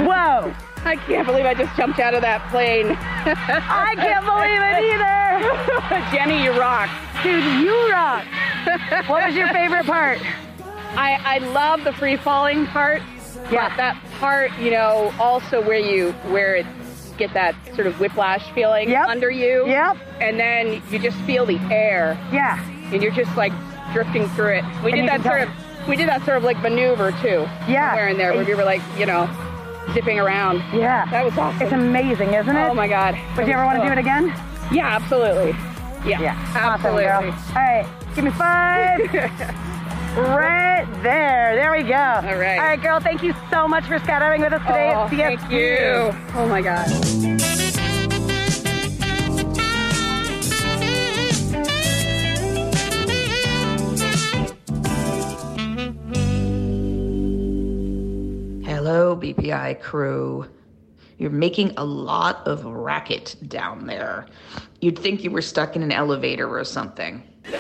[0.06, 0.54] Whoa.
[0.86, 2.88] I can't believe I just jumped out of that plane.
[2.98, 6.12] I can't believe it either.
[6.16, 6.90] Jenny, you rock.
[7.24, 8.26] Dude, you rock.
[9.10, 10.20] What was your favorite part?
[10.96, 13.02] I, I love the free falling part.
[13.52, 13.70] Yeah.
[13.70, 16.66] But that part, you know, also where you where it
[17.18, 19.08] get that sort of whiplash feeling Yep.
[19.08, 19.66] under you.
[19.68, 19.98] Yep.
[20.22, 22.18] And then you just feel the air.
[22.32, 22.62] Yeah.
[22.94, 23.52] And you're just like
[23.94, 24.64] drifting through it.
[24.84, 25.50] We And did that sort of
[25.88, 27.48] we did that sort of like maneuver too.
[27.68, 27.90] Yeah.
[27.92, 29.26] Somewhere in there where we were like, you know,
[29.94, 30.58] zipping around.
[30.74, 31.06] Yeah.
[31.12, 31.62] That was awesome.
[31.62, 32.70] It's amazing, isn't it?
[32.70, 33.18] Oh my god.
[33.38, 34.28] Would you ever want to do it again?
[34.72, 35.52] Yeah, absolutely.
[36.10, 36.22] Yeah.
[36.22, 36.52] Yeah.
[36.56, 37.06] Absolutely.
[37.08, 37.30] Awesome.
[37.56, 37.88] All right.
[38.16, 39.00] Give me five.
[40.18, 41.56] right there.
[41.56, 41.94] There we go.
[41.96, 42.58] All right.
[42.60, 43.00] All right, girl.
[43.00, 45.18] Thank you so much for skydiving with us today Oh, at CFU.
[45.40, 46.38] thank you.
[46.40, 47.57] Oh my god.
[58.88, 60.46] Hello, BPI crew.
[61.18, 64.28] You're making a lot of racket down there.
[64.80, 67.22] You'd think you were stuck in an elevator or something.
[67.52, 67.60] but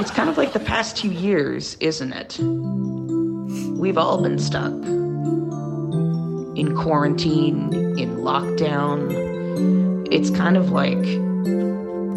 [0.00, 2.38] it's kind of like the past two years, isn't it?
[3.78, 4.70] We've all been stuck.
[6.54, 10.06] In quarantine, in lockdown.
[10.12, 11.06] It's kind of like,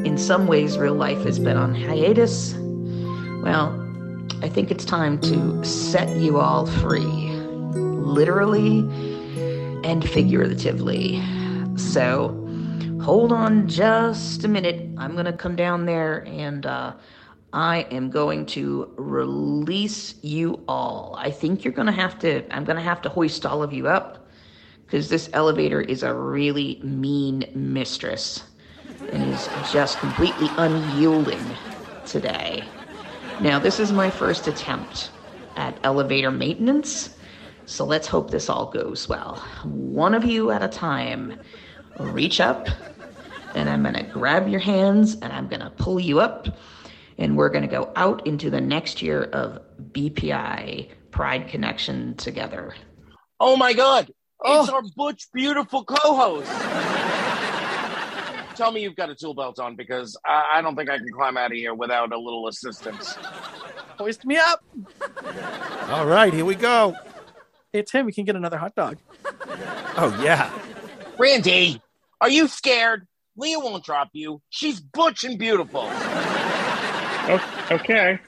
[0.05, 2.55] in some ways, real life has been on hiatus.
[3.41, 3.84] Well,
[4.41, 8.79] I think it's time to set you all free, literally
[9.83, 11.21] and figuratively.
[11.77, 12.29] So
[13.01, 14.89] hold on just a minute.
[14.97, 16.93] I'm going to come down there and uh,
[17.53, 21.15] I am going to release you all.
[21.17, 23.71] I think you're going to have to, I'm going to have to hoist all of
[23.71, 24.27] you up
[24.85, 28.43] because this elevator is a really mean mistress
[29.11, 31.45] and is just completely unyielding
[32.05, 32.63] today.
[33.41, 35.11] Now, this is my first attempt
[35.57, 37.17] at elevator maintenance,
[37.65, 39.35] so let's hope this all goes well.
[39.63, 41.37] One of you at a time,
[41.99, 42.69] reach up,
[43.53, 46.47] and I'm gonna grab your hands and I'm gonna pull you up,
[47.17, 49.61] and we're gonna go out into the next year of
[49.91, 52.73] BPI Pride Connection together.
[53.41, 54.05] Oh my God!
[54.45, 54.75] It's oh.
[54.75, 57.04] our Butch Beautiful co-host.
[58.55, 61.11] Tell me you've got a tool belt on because I, I don't think I can
[61.11, 63.15] climb out of here without a little assistance.
[63.97, 64.63] Hoist me up.
[65.89, 66.95] All right, here we go.
[67.73, 68.97] Hey, Tim, we can get another hot dog.
[69.97, 70.51] Oh, yeah.
[71.17, 71.81] Randy,
[72.21, 73.07] are you scared?
[73.37, 74.41] Leah won't drop you.
[74.49, 75.83] She's butch and beautiful.
[77.71, 78.19] Okay.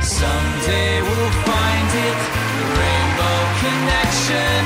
[0.00, 2.18] Someday we'll find it.
[2.56, 4.62] The Rainbow Connection.